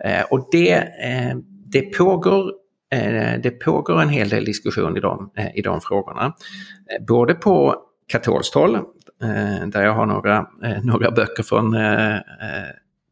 Eh, 0.05 0.23
och 0.29 0.49
det, 0.51 0.73
eh, 0.73 1.37
det, 1.65 1.81
pågår, 1.81 2.51
eh, 2.91 3.41
det 3.43 3.51
pågår 3.51 4.01
en 4.01 4.09
hel 4.09 4.29
del 4.29 4.45
diskussion 4.45 4.97
i 4.97 4.99
de, 4.99 5.31
eh, 5.37 5.57
i 5.57 5.61
de 5.61 5.81
frågorna. 5.81 6.25
Eh, 6.25 7.05
både 7.05 7.33
på 7.33 7.75
katolskt 8.07 8.55
håll, 8.55 8.75
eh, 8.75 9.67
där 9.67 9.83
jag 9.83 9.93
har 9.93 10.05
några, 10.05 10.47
några 10.83 11.11
böcker 11.11 11.43
från 11.43 11.75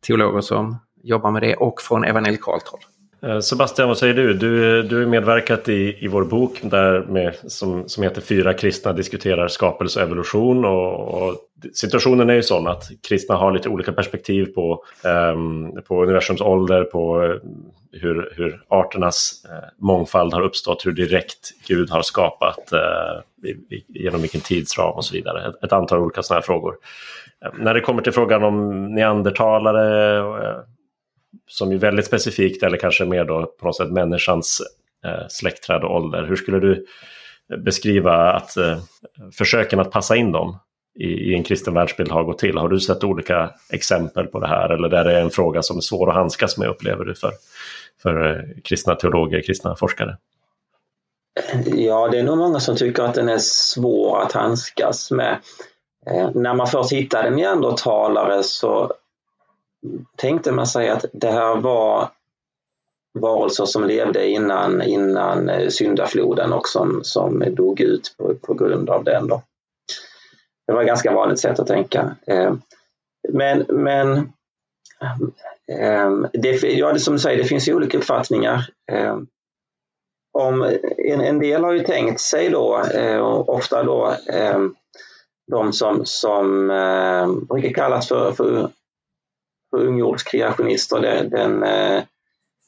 teologer 0.07 0.41
som 0.41 0.77
jobbar 1.07 1.31
med 1.31 1.41
det, 1.41 1.55
och 1.55 1.81
från 1.81 2.03
evangelikalt 2.03 2.67
håll. 2.67 2.81
Eh, 3.21 3.39
Sebastian, 3.39 3.87
vad 3.87 3.97
säger 3.97 4.13
du? 4.13 4.33
Du, 4.33 4.83
du 4.83 4.99
har 4.99 5.05
medverkat 5.05 5.69
i, 5.69 5.97
i 5.99 6.07
vår 6.07 6.23
bok 6.23 6.59
där 6.61 6.99
med, 6.99 7.35
som, 7.47 7.89
som 7.89 8.03
heter 8.03 8.21
Fyra 8.21 8.53
kristna 8.53 8.93
diskuterar 8.93 9.47
skapelse 9.47 9.99
och 9.99 10.05
evolution. 10.05 10.65
Och, 10.65 11.23
och 11.23 11.35
situationen 11.73 12.29
är 12.29 12.33
ju 12.33 12.43
sån 12.43 12.67
att 12.67 12.83
kristna 13.07 13.35
har 13.35 13.51
lite 13.51 13.69
olika 13.69 13.91
perspektiv 13.91 14.45
på, 14.45 14.83
um, 15.33 15.81
på 15.87 16.03
universums 16.03 16.41
ålder, 16.41 16.83
på 16.83 17.23
eh, 17.23 17.35
hur, 17.91 18.33
hur 18.35 18.63
arternas 18.67 19.45
uh, 19.49 19.85
mångfald 19.85 20.33
har 20.33 20.41
uppstått, 20.41 20.85
hur 20.85 20.91
direkt 20.91 21.51
Gud 21.67 21.89
har 21.89 22.01
skapat, 22.01 22.73
uh, 22.73 23.49
i, 23.49 23.83
genom 23.87 24.21
vilken 24.21 24.41
tidsram 24.41 24.93
och 24.93 25.05
så 25.05 25.13
vidare. 25.13 25.49
Ett, 25.49 25.63
ett 25.63 25.73
antal 25.73 25.99
olika 25.99 26.23
sådana 26.23 26.39
här 26.39 26.45
frågor. 26.45 26.75
när 27.59 27.73
det 27.73 27.81
kommer 27.81 28.01
till 28.01 28.13
frågan 28.13 28.43
om 28.43 28.85
neandertalare 28.85 30.21
som 31.47 31.71
är 31.71 31.75
väldigt 31.75 32.05
specifikt 32.05 32.63
eller 32.63 32.77
kanske 32.77 33.05
mer 33.05 33.25
då 33.25 33.45
på 33.59 33.65
något 33.65 33.75
sätt 33.75 33.91
människans 33.91 34.61
eh, 35.05 35.27
släktträd 35.29 35.83
och 35.83 35.95
ålder. 35.95 36.23
Hur 36.23 36.35
skulle 36.35 36.59
du 36.59 36.85
beskriva 37.57 38.33
att 38.33 38.57
eh, 38.57 38.77
försöken 39.37 39.79
att 39.79 39.91
passa 39.91 40.15
in 40.15 40.31
dem 40.31 40.59
i, 40.99 41.07
i, 41.07 41.35
en 41.35 41.43
kristen 41.43 41.73
världsbild 41.73 42.11
har 42.11 42.23
gått 42.23 42.39
till? 42.39 42.57
Har 42.57 42.69
du 42.69 42.79
sett 42.79 43.03
olika 43.03 43.51
exempel 43.69 44.27
på 44.27 44.39
det 44.39 44.47
här 44.47 44.69
eller 44.69 44.93
är 44.93 45.03
det 45.03 45.19
en 45.19 45.29
fråga 45.29 45.61
som 45.61 45.77
är 45.77 45.81
svår 45.81 46.09
att 46.09 46.15
handskas 46.15 46.57
med 46.57 46.69
upplever 46.69 47.05
du 47.05 47.15
för, 47.15 47.31
för 48.01 48.29
eh, 48.29 48.61
kristna 48.63 48.95
teologer, 48.95 49.41
kristna 49.41 49.75
forskare? 49.75 50.17
Ja, 51.65 52.07
det 52.11 52.19
är 52.19 52.23
nog 52.23 52.37
många 52.37 52.59
som 52.59 52.75
tycker 52.75 53.03
att 53.03 53.13
den 53.13 53.29
är 53.29 53.37
svår 53.37 54.21
att 54.21 54.31
handskas 54.31 55.11
med. 55.11 55.37
Eh, 56.09 56.29
när 56.33 56.53
man 56.53 56.67
först 56.67 56.91
hittar 56.91 57.23
en 57.23 57.35
neandertalare 57.35 58.43
så 58.43 58.93
tänkte 60.15 60.51
man 60.51 60.67
sig 60.67 60.89
att 60.89 61.05
det 61.13 61.31
här 61.31 61.55
var 61.55 62.09
varelser 63.19 63.65
som 63.65 63.83
levde 63.83 64.27
innan, 64.27 64.81
innan 64.81 65.49
eh, 65.49 65.69
syndafloden 65.69 66.53
och 66.53 66.67
som, 66.67 67.03
som 67.03 67.43
dog 67.55 67.81
ut 67.81 68.15
på, 68.17 68.35
på 68.35 68.53
grund 68.53 68.89
av 68.89 69.03
den. 69.03 69.27
Då. 69.27 69.41
Det 70.67 70.73
var 70.73 70.81
ett 70.81 70.87
ganska 70.87 71.11
vanligt 71.11 71.39
sätt 71.39 71.59
att 71.59 71.67
tänka. 71.67 72.15
Eh, 72.27 72.53
men, 73.29 73.65
men 73.69 74.33
ehm, 75.71 76.27
det, 76.33 76.63
ja, 76.63 76.99
som 76.99 77.13
du 77.13 77.19
säger, 77.19 77.37
det 77.37 77.49
finns 77.49 77.67
ju 77.67 77.75
olika 77.75 77.97
uppfattningar. 77.97 78.69
Ehm, 78.91 79.27
om, 80.33 80.77
en, 80.97 81.21
en 81.21 81.39
del 81.39 81.63
har 81.63 81.71
ju 81.71 81.79
tänkt 81.79 82.21
sig 82.21 82.49
då, 82.49 82.83
eh, 82.93 83.25
ofta 83.49 83.83
då, 83.83 84.13
ehm, 84.29 84.75
de 85.51 85.73
som, 85.73 86.01
som 86.05 86.67
brukar 87.49 87.73
kallas 87.73 88.07
för, 88.07 88.31
för 88.31 88.69
unggjordskreationister, 89.71 90.99
den, 90.99 91.29
den, 91.29 91.63
eh, 91.63 92.03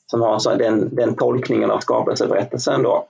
som 0.05 0.21
har 0.21 0.57
den, 0.57 0.95
den 0.95 1.15
tolkningen 1.15 1.71
av 1.71 1.79
skapelseberättelsen 1.79 2.83
då, 2.83 3.07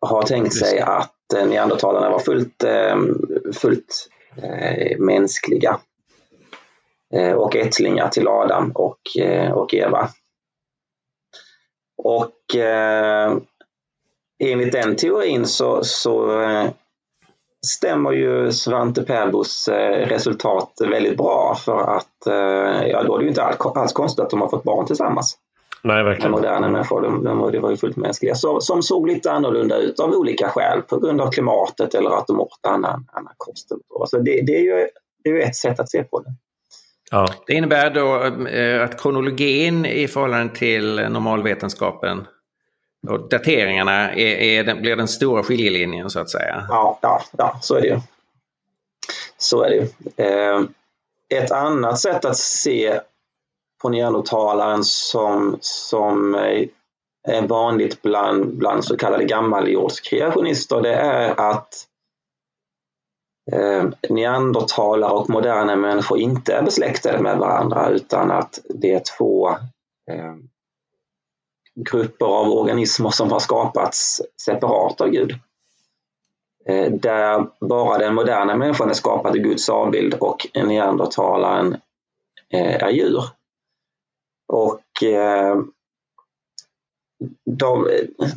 har 0.00 0.22
tänkt 0.22 0.54
sig 0.54 0.80
att 0.80 1.32
eh, 1.36 1.46
neandertalarna 1.46 2.10
var 2.10 2.18
fullt, 2.18 2.64
eh, 2.64 2.96
fullt 3.54 4.08
mänskliga 4.98 5.78
och 7.36 7.56
ättlingar 7.56 8.08
till 8.08 8.28
Adam 8.28 8.70
och, 8.74 9.00
och 9.52 9.74
Eva. 9.74 10.08
Och 11.96 12.56
eh, 12.56 13.36
enligt 14.38 14.72
den 14.72 14.96
teorin 14.96 15.46
så, 15.46 15.84
så 15.84 16.30
stämmer 17.66 18.12
ju 18.12 18.52
Svante 18.52 19.02
Pääbos 19.02 19.68
eh, 19.68 20.08
resultat 20.08 20.72
väldigt 20.80 21.16
bra 21.16 21.54
för 21.64 21.96
att 21.96 22.26
eh, 22.26 22.88
ja, 22.88 23.02
då 23.02 23.14
är 23.14 23.18
det 23.18 23.24
ju 23.24 23.28
inte 23.28 23.42
alls 23.42 23.92
konstigt 23.92 24.24
att 24.24 24.30
de 24.30 24.40
har 24.40 24.48
fått 24.48 24.64
barn 24.64 24.86
tillsammans. 24.86 25.38
Nej, 25.82 26.04
verkligen. 26.04 26.30
Moderna 26.30 26.68
människor, 26.68 27.02
de, 27.02 27.24
de, 27.24 27.52
de 27.52 27.58
var 27.58 27.70
ju 27.70 27.76
fullt 27.76 27.96
mänskliga. 27.96 28.34
Så, 28.34 28.60
som 28.60 28.82
såg 28.82 29.08
lite 29.08 29.32
annorlunda 29.32 29.76
ut 29.76 30.00
av 30.00 30.10
olika 30.10 30.48
skäl 30.48 30.82
på 30.82 30.98
grund 30.98 31.20
av 31.20 31.30
klimatet 31.30 31.94
eller 31.94 32.10
att 32.10 32.26
de 32.26 32.40
åt 32.40 32.66
annan, 32.68 33.06
annan 33.12 33.32
kost. 33.36 33.68
Så 34.06 34.18
det, 34.18 34.40
det, 34.46 34.56
är 34.56 34.62
ju, 34.62 34.88
det 35.24 35.30
är 35.30 35.34
ju 35.34 35.42
ett 35.42 35.56
sätt 35.56 35.80
att 35.80 35.90
se 35.90 36.02
på 36.02 36.20
det. 36.20 36.30
Ja. 37.10 37.26
Det 37.46 37.52
innebär 37.54 37.90
då 37.90 38.24
eh, 38.48 38.84
att 38.84 39.02
kronologin 39.02 39.86
i 39.86 40.08
förhållande 40.08 40.54
till 40.54 40.94
normalvetenskapen 40.94 42.26
och 43.08 43.28
dateringarna 43.28 44.12
är, 44.12 44.36
är 44.36 44.64
den, 44.64 44.80
blir 44.82 44.96
den 44.96 45.08
stora 45.08 45.42
skiljelinjen 45.42 46.10
så 46.10 46.20
att 46.20 46.30
säga. 46.30 46.66
Ja, 46.68 46.98
ja, 47.02 47.22
ja 47.38 47.58
så 47.62 47.74
är 47.74 47.80
det 47.80 47.86
ju. 47.86 48.00
Så 49.38 49.62
är 49.62 49.70
det 49.70 49.76
ju. 49.76 49.88
Eh, 50.16 50.62
ett 51.34 51.50
annat 51.50 51.98
sätt 51.98 52.24
att 52.24 52.36
se 52.36 53.00
på 53.82 53.88
neandertalaren 53.88 54.84
som, 54.84 55.58
som 55.60 56.34
är 56.34 57.46
vanligt 57.48 58.02
bland, 58.02 58.58
bland 58.58 58.84
så 58.84 58.96
kallade 58.96 59.24
gammaljordskreationister 59.24 60.82
det 60.82 60.94
är 60.94 61.40
att 61.40 61.74
eh, 63.52 63.84
neandertalare 64.08 65.12
och 65.12 65.30
moderna 65.30 65.76
människor 65.76 66.18
inte 66.18 66.54
är 66.54 66.62
besläktade 66.62 67.18
med 67.22 67.38
varandra 67.38 67.88
utan 67.88 68.30
att 68.30 68.58
det 68.68 68.92
är 68.92 69.02
två 69.18 69.48
eh, 70.10 70.34
grupper 71.76 72.26
av 72.26 72.48
organismer 72.48 73.10
som 73.10 73.32
har 73.32 73.40
skapats 73.40 74.22
separat 74.46 75.00
av 75.00 75.08
Gud. 75.08 75.38
Eh, 76.68 76.92
där 76.92 77.46
bara 77.60 77.98
den 77.98 78.14
moderna 78.14 78.56
människan 78.56 78.90
är 78.90 78.94
skapad 78.94 79.36
i 79.36 79.38
Guds 79.38 79.68
avbild 79.68 80.14
och 80.14 80.46
neandertalaren 80.54 81.76
eh, 82.52 82.82
är 82.82 82.90
djur. 82.90 83.22
Och 84.52 85.02
eh, 85.02 85.56
de, 87.44 87.88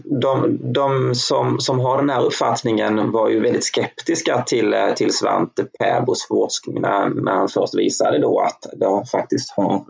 de, 0.03 0.57
de 0.73 1.15
som, 1.15 1.59
som 1.59 1.79
har 1.79 1.97
den 1.97 2.09
här 2.09 2.25
uppfattningen 2.25 3.11
var 3.11 3.29
ju 3.29 3.39
väldigt 3.39 3.63
skeptiska 3.63 4.41
till, 4.41 4.75
till 4.95 5.13
Svante 5.13 5.65
Pääbos 5.79 6.27
forskning 6.27 6.81
när, 6.81 7.09
när 7.09 7.31
han 7.31 7.49
först 7.49 7.75
visade 7.75 8.17
då 8.17 8.39
att 8.39 8.65
det 8.73 9.05
faktiskt 9.11 9.51
har 9.51 9.85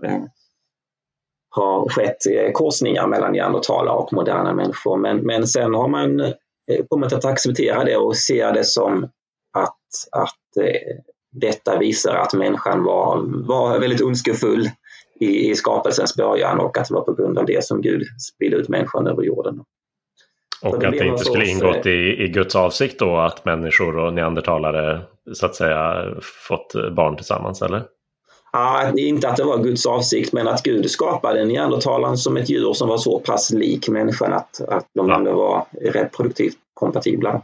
har 1.59 1.89
skett 1.89 2.25
eh, 2.25 2.51
korsningar 2.51 3.07
mellan 3.07 3.31
neandertalare 3.31 3.95
och 3.95 4.13
moderna 4.13 4.53
människor. 4.53 4.97
Men, 4.97 5.17
men 5.17 5.47
sen 5.47 5.73
har 5.73 5.87
man 5.87 6.19
eh, 6.19 6.85
kommit 6.89 7.13
att 7.13 7.25
acceptera 7.25 7.83
det 7.83 7.97
och 7.97 8.17
ser 8.17 8.53
det 8.53 8.63
som 8.63 9.03
att, 9.57 9.77
att 10.11 10.65
eh, 10.65 10.97
detta 11.31 11.77
visar 11.77 12.15
att 12.15 12.33
människan 12.33 12.83
var, 12.83 13.23
var 13.47 13.79
väldigt 13.79 14.01
ondskefull 14.01 14.69
i, 15.19 15.49
i 15.49 15.55
skapelsens 15.55 16.15
början 16.15 16.59
och 16.59 16.77
att 16.77 16.87
det 16.87 16.93
var 16.93 17.01
på 17.01 17.13
grund 17.13 17.37
av 17.37 17.45
det 17.45 17.63
som 17.63 17.81
Gud 17.81 18.03
spridde 18.21 18.55
ut 18.55 18.69
människan 18.69 19.07
över 19.07 19.23
jorden. 19.23 19.63
Och 20.61 20.83
att 20.83 20.91
det 20.91 21.05
inte 21.05 21.25
skulle 21.25 21.45
ingått 21.45 21.85
i, 21.85 22.23
i 22.23 22.27
Guds 22.27 22.55
avsikt 22.55 22.99
då 22.99 23.17
att 23.17 23.45
människor 23.45 23.97
och 23.97 24.13
neandertalare 24.13 25.01
så 25.33 25.45
att 25.45 25.55
säga 25.55 26.05
fått 26.47 26.73
barn 26.95 27.15
tillsammans 27.15 27.61
eller? 27.61 27.83
Ja, 28.51 28.93
inte 28.97 29.29
att 29.29 29.37
det 29.37 29.43
var 29.43 29.63
Guds 29.63 29.85
avsikt, 29.85 30.33
men 30.33 30.47
att 30.47 30.63
Gud 30.63 30.91
skapade 30.91 31.45
neandertalaren 31.45 32.17
som 32.17 32.37
ett 32.37 32.49
djur 32.49 32.73
som 32.73 32.87
var 32.87 32.97
så 32.97 33.19
pass 33.19 33.51
lik 33.51 33.89
människan 33.89 34.33
att, 34.33 34.61
att 34.61 34.87
de 34.93 35.09
ja. 35.09 35.33
var 35.33 35.65
reproduktivt 35.81 36.57
kompatibla. 36.73 37.41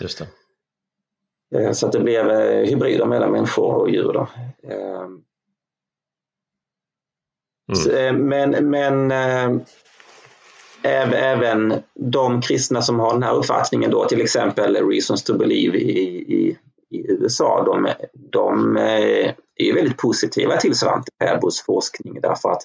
Just 0.00 0.18
det. 0.18 0.26
Eh, 1.58 1.72
så 1.72 1.86
att 1.86 1.92
det 1.92 2.00
blev 2.00 2.30
eh, 2.30 2.68
hybrider 2.68 3.06
mellan 3.06 3.32
människor 3.32 3.74
och 3.74 3.90
djur. 3.90 4.12
Då. 4.12 4.28
Mm. 4.68 5.22
Men, 8.28 8.70
men 8.70 9.12
även 10.82 11.74
de 11.94 12.40
kristna 12.40 12.82
som 12.82 13.00
har 13.00 13.12
den 13.12 13.22
här 13.22 13.34
uppfattningen 13.34 13.90
då, 13.90 14.04
till 14.04 14.20
exempel 14.20 14.88
Reasons 14.90 15.22
to 15.22 15.38
Believe 15.38 15.78
i, 15.78 15.98
i, 16.34 16.58
i 16.92 17.06
USA, 17.08 17.64
de, 17.64 17.92
de 18.14 18.76
är 18.76 19.74
väldigt 19.74 19.96
positiva 19.96 20.56
till 20.56 20.74
Svante 20.74 21.10
Pääbos 21.18 21.62
forskning 21.62 22.20
därför 22.20 22.50
att 22.50 22.62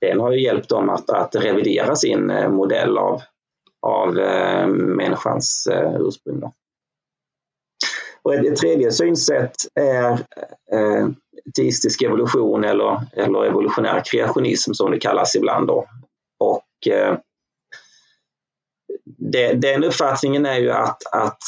den 0.00 0.20
har 0.20 0.32
ju 0.32 0.42
hjälpt 0.42 0.68
dem 0.68 0.90
att, 0.90 1.10
att 1.10 1.34
revidera 1.36 1.96
sin 1.96 2.30
eh, 2.30 2.50
modell 2.50 2.98
av, 2.98 3.22
av 3.82 4.18
eh, 4.18 4.66
människans 4.68 5.66
eh, 5.66 5.96
ursprung. 6.00 6.42
Och 8.22 8.34
ett, 8.34 8.56
tredje 8.56 8.92
synsätt 8.92 9.54
är 9.74 10.12
eh, 10.72 11.08
teistisk 11.56 12.02
evolution 12.02 12.64
eller, 12.64 13.00
eller 13.12 13.44
evolutionär 13.44 14.02
kreationism 14.04 14.72
som 14.72 14.90
det 14.90 14.98
kallas 14.98 15.36
ibland. 15.36 15.66
Då. 15.66 15.86
Och, 16.38 16.92
eh, 16.92 17.18
det, 19.04 19.52
den 19.52 19.84
uppfattningen 19.84 20.46
är 20.46 20.58
ju 20.58 20.70
att, 20.70 21.06
att 21.12 21.38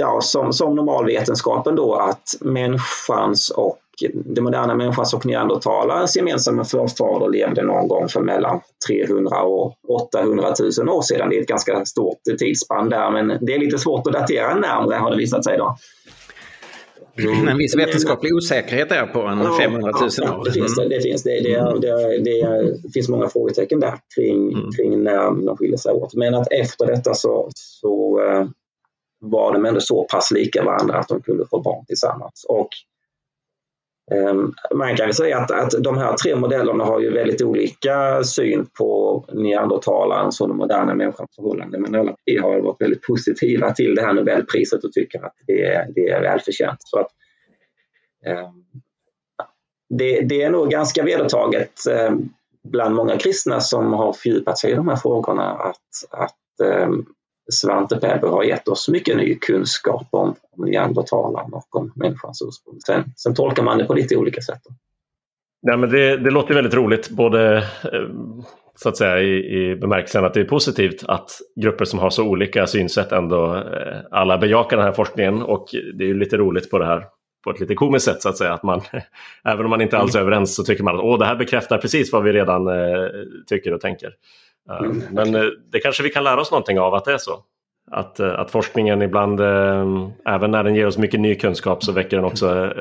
ja, 0.00 0.20
som, 0.20 0.52
som 0.52 0.74
normalvetenskapen 0.74 1.76
då, 1.76 1.94
att 1.94 2.34
människans 2.40 3.50
och 3.50 3.78
det 4.24 4.40
moderna 4.40 4.74
människans 4.74 5.14
och 5.14 5.26
neandertalarens 5.26 6.16
gemensamma 6.16 6.64
förfader 6.64 7.28
levde 7.28 7.62
någon 7.62 7.88
gång 7.88 8.08
för 8.08 8.20
mellan 8.20 8.60
300 8.88 9.42
och 9.42 9.74
800 9.88 10.54
000 10.78 10.88
år 10.88 11.02
sedan. 11.02 11.30
Det 11.30 11.36
är 11.36 11.40
ett 11.40 11.48
ganska 11.48 11.84
stort 11.84 12.18
tidsspann 12.38 12.88
där, 12.88 13.10
men 13.10 13.38
det 13.40 13.54
är 13.54 13.58
lite 13.58 13.78
svårt 13.78 14.06
att 14.06 14.12
datera 14.12 14.54
närmare 14.54 14.96
har 14.96 15.10
det 15.10 15.16
visat 15.16 15.44
sig. 15.44 15.58
Då. 15.58 15.76
Mm. 17.18 17.48
En 17.48 17.58
viss 17.58 17.76
vetenskaplig 17.76 18.34
osäkerhet 18.34 18.88
där 18.88 19.06
på 19.06 19.20
en 19.22 19.38
ja, 19.38 19.58
500 19.60 19.92
000 20.00 20.10
ja, 20.16 20.38
år. 20.38 20.44
Det 20.44 20.52
finns, 20.52 20.76
det, 20.76 20.88
det, 20.88 21.00
finns, 21.00 21.22
det, 21.22 21.40
det, 21.40 21.78
det, 21.80 22.74
det 22.82 22.90
finns 22.94 23.08
många 23.08 23.28
frågetecken 23.28 23.80
där 23.80 23.94
kring, 24.16 24.52
mm. 24.52 24.70
kring 24.76 25.02
när 25.02 25.46
de 25.46 25.56
skiljer 25.56 25.76
sig 25.76 25.92
åt. 25.92 26.14
Men 26.14 26.34
att 26.34 26.52
efter 26.52 26.86
detta 26.86 27.14
så, 27.14 27.50
så 27.54 28.20
uh, 28.20 28.46
var 29.20 29.52
de 29.52 29.64
ändå 29.64 29.80
så 29.80 30.04
pass 30.04 30.30
lika 30.30 30.64
varandra 30.64 30.98
att 30.98 31.08
de 31.08 31.22
kunde 31.22 31.46
få 31.46 31.60
barn 31.60 31.84
tillsammans. 31.86 32.46
Och 32.48 32.68
ehm, 34.12 34.52
man 34.74 34.96
kan 34.96 35.14
säga 35.14 35.38
att, 35.38 35.50
att 35.50 35.82
de 35.82 35.98
här 35.98 36.16
tre 36.16 36.36
modellerna 36.36 36.84
har 36.84 37.00
ju 37.00 37.10
väldigt 37.10 37.42
olika 37.42 38.24
syn 38.24 38.66
på 38.78 39.24
neandertalarens 39.32 40.40
och 40.40 40.48
den 40.48 40.56
moderna 40.56 40.94
människans 40.94 41.34
förhållande. 41.36 41.78
Men 41.78 41.94
alla 41.94 42.14
tre 42.24 42.38
har 42.38 42.60
varit 42.60 42.80
väldigt 42.80 43.02
positiva 43.02 43.72
till 43.72 43.94
det 43.94 44.02
här 44.02 44.12
Nobelpriset 44.12 44.84
och 44.84 44.92
tycker 44.92 45.24
att 45.24 45.34
det 45.46 45.64
är, 45.64 45.86
det 45.94 46.08
är 46.08 46.20
välförtjänt. 46.20 46.78
Så 46.80 46.98
att, 46.98 47.08
eh, 48.26 48.50
det, 49.88 50.20
det, 50.20 50.42
är 50.42 50.50
nog 50.50 50.70
ganska 50.70 51.02
vedertaget 51.02 51.86
eh, 51.90 52.14
bland 52.62 52.94
många 52.94 53.16
kristna 53.16 53.60
som 53.60 53.92
har 53.92 54.12
fördjupat 54.12 54.58
sig 54.58 54.72
i 54.72 54.74
de 54.74 54.88
här 54.88 54.96
frågorna 54.96 55.50
att, 55.50 55.76
att 56.10 56.66
eh, 56.68 56.88
Svante 57.50 57.96
Pääbo 57.96 58.28
har 58.28 58.42
gett 58.42 58.68
oss 58.68 58.88
mycket 58.88 59.16
ny 59.16 59.34
kunskap 59.34 60.06
om, 60.10 60.34
om 60.56 60.64
neandertalaren 60.64 61.52
och 61.52 61.76
om 61.76 61.92
människans 61.96 62.42
ursprung. 62.42 62.80
Sen, 62.86 63.04
sen 63.16 63.34
tolkar 63.34 63.62
man 63.62 63.78
det 63.78 63.84
på 63.84 63.94
lite 63.94 64.16
olika 64.16 64.40
sätt. 64.40 64.62
Nej, 65.62 65.76
men 65.76 65.90
det, 65.90 66.16
det 66.16 66.30
låter 66.30 66.54
väldigt 66.54 66.74
roligt, 66.74 67.10
både 67.10 67.56
eh, 67.56 68.08
så 68.74 68.88
att 68.88 68.96
säga 68.96 69.20
i, 69.20 69.56
i 69.56 69.76
bemärkelsen 69.76 70.24
att 70.24 70.34
det 70.34 70.40
är 70.40 70.44
positivt 70.44 71.04
att 71.04 71.30
grupper 71.60 71.84
som 71.84 71.98
har 71.98 72.10
så 72.10 72.24
olika 72.24 72.66
synsätt 72.66 73.12
ändå 73.12 73.56
eh, 73.56 73.98
alla 74.10 74.38
bejakar 74.38 74.76
den 74.76 74.86
här 74.86 74.92
forskningen 74.92 75.42
och 75.42 75.68
det 75.94 76.04
är 76.04 76.08
ju 76.08 76.18
lite 76.18 76.36
roligt 76.36 76.70
på 76.70 76.78
det 76.78 76.86
här 76.86 77.04
på 77.44 77.50
ett 77.50 77.60
lite 77.60 77.74
komiskt 77.74 78.04
sätt 78.04 78.22
så 78.22 78.28
att 78.28 78.36
säga. 78.36 78.52
Att 78.52 78.62
man, 78.62 78.80
även 79.44 79.64
om 79.64 79.70
man 79.70 79.80
inte 79.80 79.98
alls 79.98 80.14
är 80.14 80.20
överens 80.20 80.54
så 80.54 80.64
tycker 80.64 80.84
man 80.84 80.96
att 80.96 81.02
Åh, 81.02 81.18
det 81.18 81.24
här 81.24 81.36
bekräftar 81.36 81.78
precis 81.78 82.12
vad 82.12 82.22
vi 82.22 82.32
redan 82.32 82.68
eh, 82.68 83.08
tycker 83.46 83.72
och 83.72 83.80
tänker. 83.80 84.14
Mm. 84.68 85.02
Men 85.10 85.34
eh, 85.34 85.50
det 85.72 85.80
kanske 85.80 86.02
vi 86.02 86.10
kan 86.10 86.24
lära 86.24 86.40
oss 86.40 86.50
någonting 86.50 86.78
av 86.78 86.94
att 86.94 87.04
det 87.04 87.12
är 87.12 87.18
så. 87.18 87.44
Att, 87.90 88.20
eh, 88.20 88.40
att 88.40 88.50
forskningen 88.50 89.02
ibland, 89.02 89.40
eh, 89.40 90.08
även 90.26 90.50
när 90.50 90.64
den 90.64 90.74
ger 90.74 90.86
oss 90.86 90.98
mycket 90.98 91.20
ny 91.20 91.34
kunskap 91.34 91.84
så 91.84 91.92
väcker 91.92 92.16
den 92.16 92.24
också 92.24 92.72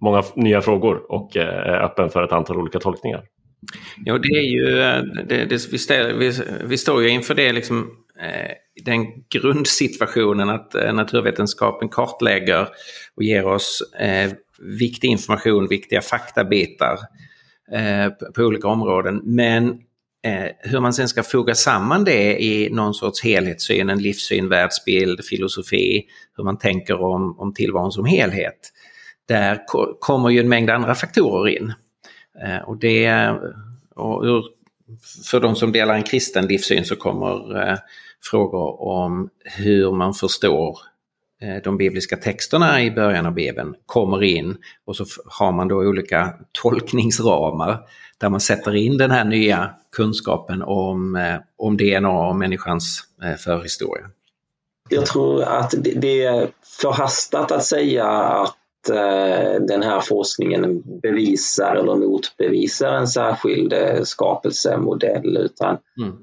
många 0.00 0.22
nya 0.36 0.60
frågor 0.60 1.12
och 1.12 1.36
är 1.36 1.82
öppen 1.82 2.10
för 2.10 2.22
ett 2.22 2.32
antal 2.32 2.56
olika 2.56 2.78
tolkningar. 2.78 3.22
Ja, 4.04 4.18
det 4.18 4.28
är 4.28 4.42
ju, 4.42 4.64
det, 5.24 5.44
det, 5.44 5.72
vi, 5.72 5.78
ställer, 5.78 6.14
vi, 6.14 6.32
vi, 6.64 6.78
står 6.78 7.02
ju 7.02 7.08
inför 7.08 7.34
det 7.34 7.52
liksom, 7.52 7.90
den 8.84 9.06
grundsituationen 9.34 10.50
att 10.50 10.74
naturvetenskapen 10.74 11.88
kartlägger 11.88 12.68
och 13.16 13.22
ger 13.22 13.46
oss 13.46 13.82
eh, 14.00 14.32
viktig 14.78 15.08
information, 15.08 15.68
viktiga 15.68 16.00
faktabitar 16.00 16.98
eh, 17.72 18.30
på, 18.34 18.42
olika 18.42 18.68
områden. 18.68 19.20
Men 19.24 19.68
Eh, 19.68 19.74
Eh, 20.24 20.46
hur 20.58 20.80
man 20.80 20.92
sen 20.92 21.08
ska 21.08 21.22
foga 21.22 21.54
samman 21.54 22.04
det 22.04 22.42
i 22.42 22.68
någon 22.70 22.94
sorts 22.94 23.24
helhetssyn, 23.24 23.90
en 23.90 24.02
livssyn, 24.02 24.48
världsbild, 24.48 25.24
filosofi, 25.24 26.06
hur 26.36 26.44
man 26.44 26.58
tänker 26.58 27.02
om, 27.02 27.40
om 27.40 27.54
tillvaron 27.54 27.92
som 27.92 28.04
helhet. 28.04 28.72
Där 29.28 29.60
kommer 30.00 30.30
ju 30.30 30.40
en 30.40 30.48
mängd 30.48 30.70
andra 30.70 30.94
faktorer 30.94 31.48
in. 31.48 31.72
Eh, 32.44 32.68
och 32.68 32.78
det, 32.78 33.30
och 33.94 34.24
ur, 34.24 34.44
för 35.30 35.40
de 35.40 35.56
som 35.56 35.72
delar 35.72 35.94
en 35.94 36.02
kristen 36.02 36.46
livssyn 36.46 36.84
så 36.84 36.96
kommer 36.96 37.62
eh, 37.68 37.78
frågor 38.22 38.82
om 38.82 39.28
hur 39.44 39.92
man 39.92 40.14
förstår 40.14 40.78
Eh, 41.44 41.62
de 41.62 41.76
bibliska 41.76 42.16
texterna 42.16 42.82
i 42.82 42.90
början 42.90 43.26
av 43.26 43.34
Bibeln 43.34 43.74
kommer 43.86 44.22
in 44.22 44.56
och 44.84 44.96
så 44.96 45.04
har 45.26 45.52
man 45.52 45.68
då 45.68 45.76
olika 45.76 46.34
tolkningsramar 46.62 47.78
där 48.18 48.28
man 48.28 48.40
sätter 48.40 48.76
in 48.76 48.98
den 48.98 49.10
här 49.10 49.24
nya 49.24 49.70
kunskapen 49.96 50.62
om, 50.62 51.16
eh, 51.16 51.36
om 51.56 51.76
DNA 51.76 52.28
och 52.28 52.36
människans 52.36 53.00
eh, 53.22 53.36
förhistoria. 53.36 54.04
Jag 54.88 55.06
tror 55.06 55.42
att 55.42 55.74
det 55.94 56.24
är 56.24 56.48
förhastat 56.82 57.52
att 57.52 57.64
säga 57.64 58.06
att 58.06 58.56
den 59.60 59.82
här 59.82 60.00
forskningen 60.00 60.82
bevisar 61.02 61.76
eller 61.76 61.96
motbevisar 61.96 62.92
en 62.92 63.08
särskild 63.08 63.74
skapelsemodell 64.02 65.36
utan 65.36 65.78
mm. 66.00 66.16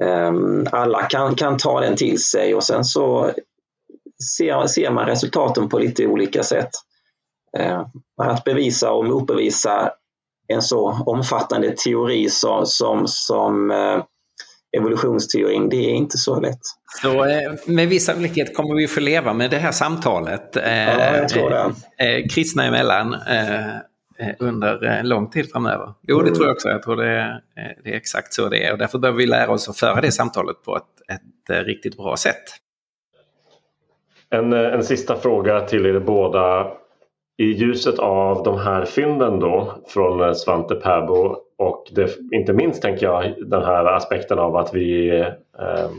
Ehm, 0.00 0.66
alla 0.72 1.02
kan, 1.02 1.34
kan 1.34 1.58
ta 1.58 1.80
den 1.80 1.96
till 1.96 2.24
sig 2.24 2.54
och 2.54 2.64
sen 2.64 2.84
så 2.84 3.30
ser, 4.36 4.66
ser 4.66 4.90
man 4.90 5.06
resultaten 5.06 5.68
på 5.68 5.78
lite 5.78 6.06
olika 6.06 6.42
sätt. 6.42 6.70
Eh, 7.58 7.86
att 8.16 8.44
bevisa 8.44 8.92
och 8.92 9.04
motbevisa 9.04 9.92
en 10.48 10.62
så 10.62 11.02
omfattande 11.06 11.74
teori 11.84 12.28
som, 12.28 12.66
som, 12.66 13.02
som 13.06 13.70
eh, 13.70 14.02
evolutionsteorin, 14.76 15.68
det 15.68 15.76
är 15.76 15.94
inte 15.94 16.18
så 16.18 16.40
lätt. 16.40 16.60
Så 17.02 17.24
eh, 17.24 17.52
med 17.66 17.88
viss 17.88 18.06
sannolikhet 18.06 18.56
kommer 18.56 18.74
vi 18.74 18.88
få 18.88 19.00
leva 19.00 19.32
med 19.32 19.50
det 19.50 19.58
här 19.58 19.72
samtalet 19.72 20.50
ja, 20.54 21.16
jag 21.16 21.28
tror 21.28 21.50
det. 21.50 22.28
kristna 22.28 22.64
emellan 22.64 23.16
under 24.38 25.02
lång 25.02 25.30
tid 25.30 25.50
framöver. 25.52 25.94
Jo, 26.02 26.22
det 26.22 26.34
tror 26.34 26.46
jag 26.46 26.54
också. 26.54 26.68
Jag 26.68 26.82
tror 26.82 26.96
det 26.96 27.08
är, 27.08 27.40
det 27.84 27.90
är 27.90 27.96
exakt 27.96 28.34
så 28.34 28.48
det 28.48 28.64
är 28.64 28.72
och 28.72 28.78
därför 28.78 28.98
behöver 28.98 29.18
vi 29.18 29.26
lära 29.26 29.50
oss 29.50 29.68
att 29.68 29.78
föra 29.78 30.00
det 30.00 30.12
samtalet 30.12 30.62
på 30.64 30.76
ett, 30.76 31.12
ett 31.12 31.66
riktigt 31.66 31.96
bra 31.96 32.16
sätt. 32.16 32.44
En, 34.30 34.52
en 34.52 34.84
sista 34.84 35.16
fråga 35.16 35.60
till 35.60 35.86
er 35.86 36.00
båda. 36.00 36.72
I 37.40 37.44
ljuset 37.44 37.98
av 37.98 38.42
de 38.42 38.58
här 38.58 38.84
fynden 38.84 39.40
då 39.40 39.72
från 39.86 40.20
eh, 40.20 40.32
Svante 40.32 40.74
Pääbo 40.74 41.36
och 41.58 41.88
det, 41.94 42.16
inte 42.32 42.52
minst 42.52 42.82
tänker 42.82 43.06
jag 43.06 43.34
den 43.46 43.62
här 43.62 43.84
aspekten 43.84 44.38
av 44.38 44.56
att 44.56 44.74
vi 44.74 45.20
eh, 45.58 45.90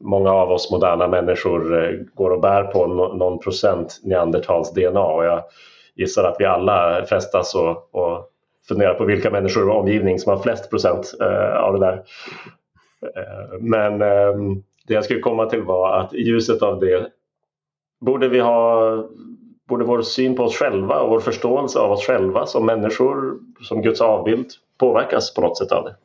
många 0.00 0.30
av 0.30 0.50
oss 0.50 0.70
moderna 0.70 1.08
människor 1.08 1.84
eh, 1.84 1.98
går 2.14 2.30
och 2.30 2.40
bär 2.40 2.64
på 2.64 2.86
någon 2.86 3.38
procent 3.38 4.00
neandertals 4.04 4.74
DNA 4.74 5.04
och 5.04 5.24
jag 5.24 5.42
gissar 5.94 6.24
att 6.24 6.36
vi 6.38 6.44
alla 6.44 7.04
frestas 7.04 7.54
och, 7.54 7.94
och 7.94 8.30
funderar 8.68 8.94
på 8.94 9.04
vilka 9.04 9.30
människor 9.30 9.62
i 9.62 9.66
vår 9.66 9.74
omgivning 9.74 10.18
som 10.18 10.30
har 10.30 10.42
flest 10.42 10.70
procent 10.70 11.14
eh, 11.20 11.56
av 11.56 11.72
det 11.72 11.86
där. 11.86 12.02
Eh, 13.16 13.60
men 13.60 14.02
ehm, 14.02 14.62
det 14.86 14.94
jag 14.94 15.04
skulle 15.04 15.20
komma 15.20 15.46
till 15.46 15.62
var 15.62 15.98
att 15.98 16.14
i 16.14 16.22
ljuset 16.22 16.62
av 16.62 16.80
det 16.80 17.08
borde 18.00 18.28
vi 18.28 18.40
ha 18.40 19.04
borde 19.68 19.84
vår 19.84 20.02
syn 20.02 20.36
på 20.36 20.42
oss 20.42 20.56
själva 20.56 21.00
och 21.00 21.10
vår 21.10 21.20
förståelse 21.20 21.78
av 21.78 21.92
oss 21.92 22.06
själva 22.06 22.46
som 22.46 22.66
människor, 22.66 23.38
som 23.62 23.82
Guds 23.82 24.00
avbild, 24.00 24.46
påverkas 24.78 25.34
på 25.34 25.40
något 25.40 25.58
sätt 25.58 25.72
av 25.72 25.84
det? 25.84 25.96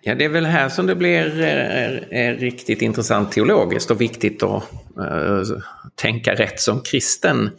Ja, 0.00 0.14
det 0.14 0.24
är 0.24 0.28
väl 0.28 0.44
här 0.44 0.68
som 0.68 0.86
det 0.86 0.94
blir 0.94 1.40
eh, 1.40 1.84
eh, 1.84 2.26
eh 2.26 2.36
riktigt 2.36 2.82
intressant 2.82 3.32
teologiskt 3.32 3.90
och 3.90 4.00
viktigt 4.00 4.42
att 4.42 4.62
äh, 4.98 5.58
tänka 5.94 6.34
rätt 6.34 6.60
som 6.60 6.80
kristen. 6.80 7.50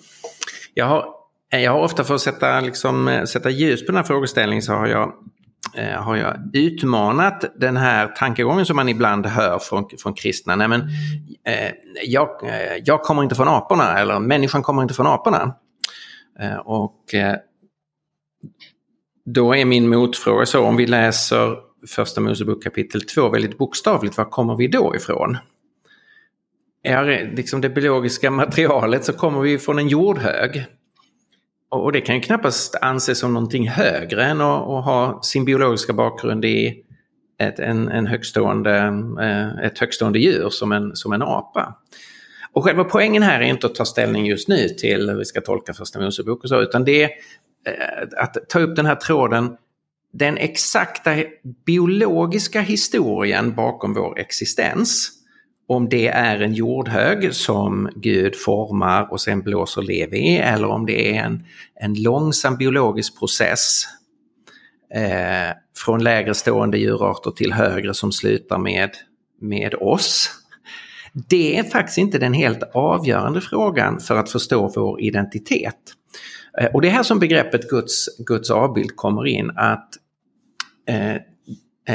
Jag 0.74 0.86
har 0.86 1.06
Jag 1.50 1.72
har 1.72 1.80
ofta 1.80 2.04
för 2.04 2.16
att 2.16 2.22
sätta, 2.22 2.60
liksom, 2.60 3.24
sätta 3.28 3.50
ljus 3.50 3.86
på 3.86 3.92
den 3.92 3.96
här 3.96 4.04
frågeställningen 4.04 4.62
så 4.62 4.74
har 4.74 4.88
jag, 4.88 5.14
Eh, 5.74 6.02
har 6.02 6.16
jag 6.16 6.36
utmanat 6.54 7.46
den 7.56 7.78
här 7.78 8.08
tankegången 8.08 8.66
som 8.66 8.76
man 8.76 8.90
ibland 8.90 9.26
hör 9.26 9.60
från, 9.60 9.86
från 10.00 10.14
kristna. 10.14 10.56
Nej, 10.56 10.68
men, 10.68 10.82
eh, 11.48 11.72
jag, 12.04 12.30
eh, 12.44 12.82
jag 12.86 13.02
kommer 13.02 13.24
inte 13.24 13.36
från 13.36 13.48
aporna 13.48 14.00
eller 14.00 14.20
människan 14.20 14.64
kommer 14.64 14.82
inte 14.82 14.94
från 14.94 15.08
aporna. 15.08 15.56
Eh, 16.40 16.56
och 16.56 17.14
eh, 17.14 17.36
då 19.26 19.56
är 19.56 19.66
min 19.66 19.90
motfråga 19.90 20.46
så 20.46 20.64
om 20.64 20.76
vi 20.76 20.88
läser 20.88 21.58
första 21.88 22.22
Mosebok 22.22 22.64
kapitel 22.64 23.02
2 23.02 23.30
väldigt 23.30 23.58
bokstavligt, 23.58 24.18
var 24.18 24.26
kommer 24.26 24.56
vi 24.56 24.68
då 24.68 24.96
ifrån? 24.96 25.38
Är 26.84 27.32
liksom 27.36 27.62
det 27.62 27.70
biologiska 27.70 28.32
materialet 28.32 29.06
så 29.06 29.14
kommer 29.14 29.42
vi 29.42 29.58
från 29.58 29.80
en 29.80 29.88
jordhög. 29.88 30.66
Och 31.84 31.92
det 31.92 32.02
kan 32.02 32.16
ju 32.16 32.22
knappast 32.22 32.76
anses 32.82 33.20
som 33.20 33.34
någonting 33.34 33.70
högre 33.70 34.26
än 34.26 34.42
att, 34.42 34.62
att 34.62 34.86
ha 34.86 35.20
sin 35.24 35.46
biologiska 35.46 35.94
bakgrund 35.94 36.46
i 36.46 36.84
ett, 37.40 37.60
en, 37.60 37.90
en 37.90 38.08
högstående, 38.08 38.78
eh, 39.22 39.66
ett 39.66 39.80
högstående 39.80 40.20
djur 40.20 40.50
som 40.50 40.72
en, 40.72 40.96
som 40.96 41.14
en 41.14 41.22
apa. 41.22 41.80
Och 42.54 42.64
själva 42.64 42.84
poängen 42.84 43.24
här 43.24 43.42
är 43.42 43.46
inte 43.46 43.68
att 43.68 43.76
ta 43.76 43.86
ställning 43.86 44.26
just 44.26 44.48
nu 44.48 44.70
till 44.70 45.10
hur 45.10 45.18
vi 45.18 45.26
ska 45.26 45.42
tolka 45.42 45.74
första 45.74 46.00
Mosebok 46.00 46.44
och 46.44 46.50
så, 46.50 46.62
utan 46.62 46.86
det 46.86 47.04
är 47.04 47.10
eh, 47.68 48.24
att 48.24 48.38
ta 48.50 48.60
upp 48.60 48.76
den 48.76 48.86
här 48.86 48.96
tråden 48.96 49.58
den 50.18 50.38
exakta 50.38 51.16
biologiska 51.66 52.62
historien 52.62 53.56
bakom 53.56 53.94
vår 53.94 54.20
existens. 54.20 55.12
Om 55.68 55.90
det 55.90 56.08
är 56.08 56.40
en 56.40 56.54
jordhög 56.54 57.34
som 57.34 57.90
Gud 57.96 58.36
formar 58.36 59.12
och 59.12 59.22
sen 59.22 59.42
blåser 59.42 59.82
lev 59.82 60.14
i 60.14 60.38
eller 60.38 60.68
om 60.68 60.86
det 60.86 61.18
är 61.18 61.24
en, 61.24 61.44
en 61.76 61.94
långsam 61.94 62.58
biologisk 62.58 63.20
process 63.20 63.84
eh, 64.94 65.56
från 65.78 66.04
lägre 66.04 66.34
stående 66.34 66.78
djurarter 66.78 67.32
till 67.32 67.54
högre 67.54 67.94
som 67.94 68.12
slutar 68.12 68.58
med, 68.58 68.90
med 69.42 69.76
oss. 69.76 70.30
Det 71.14 71.58
är 71.58 71.64
faktiskt 71.64 71.98
inte 71.98 72.18
den 72.18 72.34
helt 72.34 72.64
avgörande 72.74 73.42
frågan 73.42 74.00
för 74.00 74.16
att 74.16 74.32
förstå 74.32 74.72
vår 74.76 75.02
identitet. 75.02 75.76
Eh, 76.62 76.68
och 76.68 76.82
det 76.82 76.88
är 76.88 76.92
här 76.92 77.04
som 77.04 77.20
begreppet 77.20 77.70
Guds, 77.70 78.18
Guds 78.18 78.52
avbild 78.52 78.96
kommer 78.96 79.28
in, 79.28 79.52
att 79.56 79.90
eh, 80.90 81.16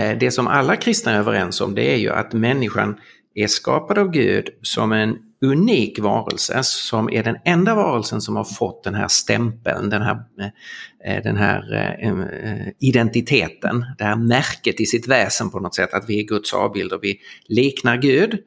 eh 0.01 0.19
det 0.21 0.31
som 0.31 0.47
alla 0.47 0.77
kristna 0.77 1.13
är 1.13 1.19
överens 1.19 1.61
om 1.61 1.75
det 1.75 1.95
är 1.95 1.97
ju 1.97 2.11
att 2.11 2.33
människan 2.33 2.97
är 3.35 3.47
skapad 3.47 3.99
av 3.99 4.11
Gud 4.11 4.49
som 4.63 4.93
en 4.93 5.19
unik 5.43 5.99
varelse 5.99 6.61
som 6.63 7.11
är 7.11 7.23
den 7.23 7.37
enda 7.45 7.75
varelsen 7.75 8.21
som 8.21 8.37
har 8.37 8.45
fått 8.45 8.85
den 8.85 8.95
här 8.95 9.09
stämpeln, 9.09 9.91
den 9.91 10.03
här, 10.03 10.25
eh, 10.41 11.17
eh, 11.17 11.23
den 11.23 11.37
här 11.37 11.97
eh, 12.03 12.69
identiteten, 12.79 13.85
det 13.99 14.05
här 14.05 14.17
märket 14.17 14.81
i 14.81 14.87
sitt 14.87 15.09
väsen 15.09 15.51
på 15.51 15.61
något 15.61 15.75
sätt, 15.75 15.95
att 15.95 16.09
vi 16.09 16.21
är 16.21 16.27
Guds 16.27 16.55
avbilder. 16.55 16.99
Vi 17.03 17.19
liknar 17.47 17.97
Gud 17.97 18.39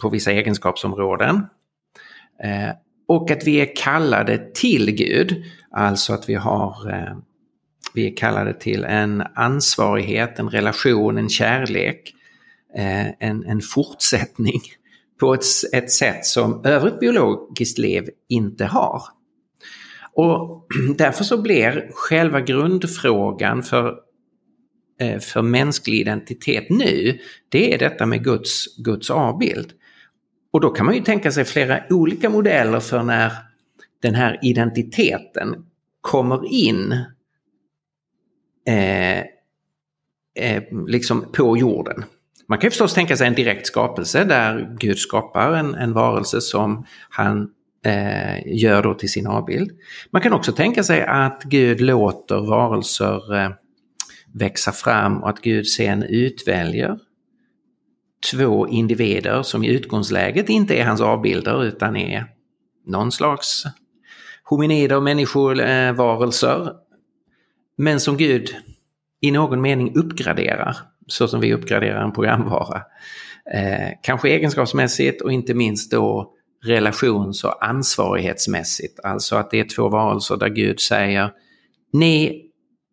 på 0.00 0.08
vissa 0.08 0.32
egenskapsområden. 0.32 1.46
Och 3.08 3.30
att 3.30 3.46
vi 3.46 3.60
är 3.60 3.76
kallade 3.76 4.50
till 4.54 4.90
Gud, 4.90 5.44
alltså 5.70 6.12
att 6.12 6.28
vi 6.28 6.34
har 6.34 6.74
vi 7.94 8.06
är 8.06 8.16
kallade 8.16 8.54
till 8.54 8.84
en 8.84 9.22
ansvarighet, 9.34 10.38
en 10.38 10.50
relation, 10.50 11.18
en 11.18 11.28
kärlek, 11.28 12.14
eh, 12.14 12.19
Eh, 12.76 13.08
en, 13.18 13.44
en 13.46 13.60
fortsättning 13.60 14.60
på 15.20 15.34
ett, 15.34 15.44
ett 15.72 15.90
sätt 15.90 16.26
som 16.26 16.64
övrigt 16.64 17.00
biologiskt 17.00 17.78
liv 17.78 18.08
inte 18.28 18.64
har. 18.64 19.02
Och 20.12 20.66
därför 20.96 21.24
så 21.24 21.42
blir 21.42 21.90
själva 21.92 22.40
grundfrågan 22.40 23.62
för, 23.62 23.98
eh, 25.00 25.18
för 25.18 25.42
mänsklig 25.42 26.00
identitet 26.00 26.70
nu, 26.70 27.18
det 27.48 27.74
är 27.74 27.78
detta 27.78 28.06
med 28.06 28.24
Guds, 28.24 28.76
Guds 28.76 29.10
avbild. 29.10 29.72
Och 30.50 30.60
då 30.60 30.70
kan 30.70 30.86
man 30.86 30.94
ju 30.94 31.00
tänka 31.00 31.32
sig 31.32 31.44
flera 31.44 31.82
olika 31.90 32.30
modeller 32.30 32.80
för 32.80 33.02
när 33.02 33.32
den 34.02 34.14
här 34.14 34.38
identiteten 34.42 35.66
kommer 36.00 36.52
in 36.52 36.92
eh, 38.66 39.18
eh, 40.34 40.62
liksom 40.86 41.32
på 41.32 41.56
jorden. 41.56 42.04
Man 42.50 42.58
kan 42.58 42.70
förstås 42.70 42.94
tänka 42.94 43.16
sig 43.16 43.26
en 43.26 43.34
direkt 43.34 43.66
skapelse 43.66 44.24
där 44.24 44.76
Gud 44.78 44.98
skapar 44.98 45.52
en, 45.52 45.74
en 45.74 45.92
varelse 45.92 46.40
som 46.40 46.86
han 47.10 47.50
eh, 47.84 48.56
gör 48.56 48.82
då 48.82 48.94
till 48.94 49.10
sin 49.10 49.26
avbild. 49.26 49.70
Man 50.10 50.22
kan 50.22 50.32
också 50.32 50.52
tänka 50.52 50.82
sig 50.82 51.02
att 51.02 51.42
Gud 51.44 51.80
låter 51.80 52.40
varelser 52.50 53.36
eh, 53.36 53.50
växa 54.34 54.72
fram 54.72 55.22
och 55.22 55.28
att 55.28 55.40
Gud 55.40 55.66
sen 55.66 56.02
utväljer 56.02 56.98
två 58.32 58.68
individer 58.68 59.42
som 59.42 59.64
i 59.64 59.68
utgångsläget 59.68 60.48
inte 60.48 60.74
är 60.74 60.84
hans 60.84 61.00
avbilder 61.00 61.64
utan 61.64 61.96
är 61.96 62.26
någon 62.86 63.12
slags 63.12 63.64
hominider, 64.44 65.00
människovarelser 65.00 66.60
eh, 66.66 66.72
men 67.78 68.00
som 68.00 68.16
Gud 68.16 68.54
i 69.20 69.30
någon 69.30 69.60
mening 69.60 69.94
uppgraderar, 69.94 70.76
så 71.12 71.28
som 71.28 71.40
vi 71.40 71.54
uppgraderar 71.54 72.04
en 72.04 72.12
programvara. 72.12 72.82
Eh, 73.54 73.88
kanske 74.02 74.28
egenskapsmässigt 74.28 75.22
och 75.22 75.32
inte 75.32 75.54
minst 75.54 75.90
då 75.90 76.32
relations 76.64 77.44
och 77.44 77.64
ansvarighetsmässigt. 77.64 79.00
Alltså 79.00 79.36
att 79.36 79.50
det 79.50 79.60
är 79.60 79.68
två 79.76 79.88
varelser 79.88 80.36
där 80.36 80.48
Gud 80.48 80.80
säger 80.80 81.30
Ni 81.92 82.42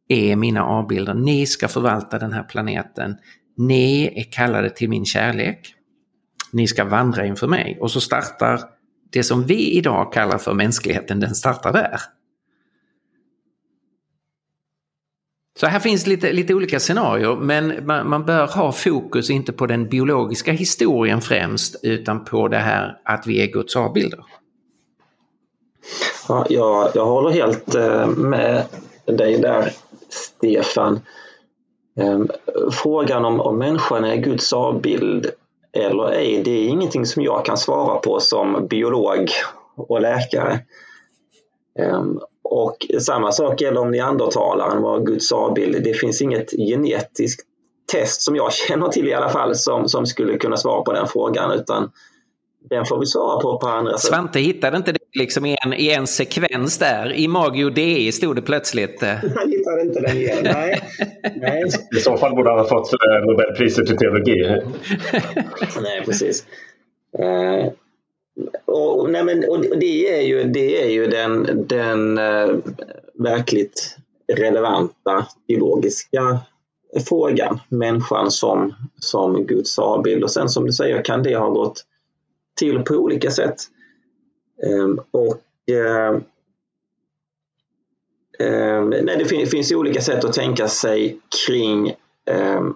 är 0.07 0.35
mina 0.35 0.65
avbilder, 0.65 1.13
ni 1.13 1.45
ska 1.45 1.67
förvalta 1.67 2.19
den 2.19 2.33
här 2.33 2.43
planeten. 2.43 3.17
Ni 3.57 4.13
är 4.15 4.31
kallade 4.31 4.69
till 4.69 4.89
min 4.89 5.05
kärlek. 5.05 5.73
Ni 6.53 6.67
ska 6.67 6.85
vandra 6.85 7.25
inför 7.25 7.47
mig. 7.47 7.77
Och 7.81 7.91
så 7.91 8.01
startar 8.01 8.61
det 9.11 9.23
som 9.23 9.43
vi 9.43 9.77
idag 9.77 10.13
kallar 10.13 10.37
för 10.37 10.53
mänskligheten, 10.53 11.19
den 11.19 11.35
startar 11.35 11.73
där. 11.73 11.99
Så 15.59 15.67
här 15.67 15.79
finns 15.79 16.07
lite, 16.07 16.31
lite 16.31 16.53
olika 16.53 16.79
scenarier 16.79 17.35
men 17.35 17.85
man, 17.85 18.09
man, 18.09 18.25
bör 18.25 18.47
ha 18.47 18.71
fokus 18.71 19.29
inte 19.29 19.53
på 19.53 19.65
den 19.65 19.89
biologiska 19.89 20.51
historien 20.51 21.21
främst 21.21 21.75
utan 21.83 22.25
på 22.25 22.47
det 22.47 22.57
här 22.57 22.99
att 23.03 23.27
vi 23.27 23.41
är 23.43 23.47
Guds 23.47 23.75
avbilder. 23.75 24.19
Ja, 26.27 26.45
jag, 26.49 26.91
jag 26.95 27.05
håller 27.05 27.29
helt 27.29 27.75
eh, 27.75 28.07
med 28.07 28.63
dig 29.05 29.37
där 29.37 29.71
Stefan. 30.09 30.99
Ehm, 31.99 32.27
frågan 32.71 33.25
om, 33.25 33.39
om 33.39 33.57
människan 33.57 34.05
är 34.05 34.15
Guds 34.15 34.53
avbild 34.53 35.31
eller 35.73 36.11
ej, 36.11 36.43
det 36.43 36.51
är 36.51 36.67
ingenting 36.67 37.05
som 37.05 37.23
jag 37.23 37.45
kan 37.45 37.57
svara 37.57 37.99
på 37.99 38.19
som 38.19 38.67
biolog 38.67 39.29
och 39.75 40.01
läkare. 40.01 40.59
Ehm, 41.79 42.19
och 42.49 42.77
samma 42.99 43.31
sak 43.31 43.61
gäller 43.61 43.81
om 43.81 43.91
neandertalaren 43.91 44.81
var 44.81 44.99
Guds 44.99 45.31
avbild. 45.31 45.83
Det 45.83 45.93
finns 45.93 46.21
inget 46.21 46.51
genetiskt 46.51 47.41
test 47.91 48.21
som 48.21 48.35
jag 48.35 48.53
känner 48.67 48.87
till 48.87 49.07
i 49.07 49.13
alla 49.13 49.29
fall 49.29 49.55
som, 49.55 49.89
som 49.89 50.05
skulle 50.05 50.37
kunna 50.37 50.57
svara 50.57 50.81
på 50.81 50.93
den 50.93 51.07
frågan 51.07 51.51
utan 51.51 51.91
den 52.69 52.85
får 52.85 52.99
vi 52.99 53.05
svara 53.05 53.41
på 53.41 53.59
på 53.59 53.67
andra 53.67 53.97
sätt. 53.97 54.09
Svante 54.09 54.39
hittade 54.39 54.77
inte 54.77 54.91
det 54.91 54.99
liksom 55.19 55.45
i, 55.45 55.57
en, 55.65 55.73
i 55.73 55.89
en 55.89 56.07
sekvens 56.07 56.77
där? 56.77 57.13
I 57.13 57.27
Magio 57.27 57.69
DE 57.69 58.11
stod 58.11 58.35
det 58.35 58.41
plötsligt. 58.41 59.01
Han 59.35 59.51
hittade 59.51 59.81
inte 59.81 59.99
den 59.99 60.17
igen, 60.17 60.37
nej. 60.43 60.81
nej. 61.35 61.63
I 61.97 61.99
så 61.99 62.17
fall 62.17 62.35
borde 62.35 62.49
han 62.49 62.59
ha 62.59 62.67
fått 62.67 62.93
eh, 62.93 63.25
Nobelpriset 63.25 63.89
i 63.89 63.97
teologi. 63.97 64.41
nej, 65.81 66.01
precis 66.05 66.45
och, 68.77 68.99
och, 68.99 69.09
nej 69.09 69.23
men, 69.23 69.49
och 69.49 69.61
det 69.61 70.19
är 70.19 70.21
ju, 70.21 70.43
det 70.43 70.83
är 70.83 70.89
ju 70.89 71.07
den, 71.07 71.65
den 71.67 72.17
uh, 72.17 72.55
verkligt 73.13 73.97
relevanta 74.33 75.27
biologiska 75.47 76.39
frågan. 77.09 77.59
Människan 77.69 78.31
som, 78.31 78.73
som 78.99 79.45
Guds 79.45 79.79
avbild. 79.79 80.23
Och 80.23 80.31
sen 80.31 80.49
som 80.49 80.65
du 80.65 80.71
säger 80.71 81.03
kan 81.03 81.23
det 81.23 81.35
ha 81.35 81.49
gått 81.49 81.85
till 82.59 82.79
på 82.79 82.93
olika 82.93 83.31
sätt. 83.31 83.55
Ehm, 84.63 84.99
och 85.11 85.41
uh, 85.71 86.19
nej, 88.89 89.15
det 89.17 89.25
fin 89.25 89.47
finns 89.47 89.71
olika 89.71 90.01
sätt 90.01 90.25
att 90.25 90.33
tänka 90.33 90.67
sig 90.67 91.19
kring 91.47 91.93
um, 92.57 92.75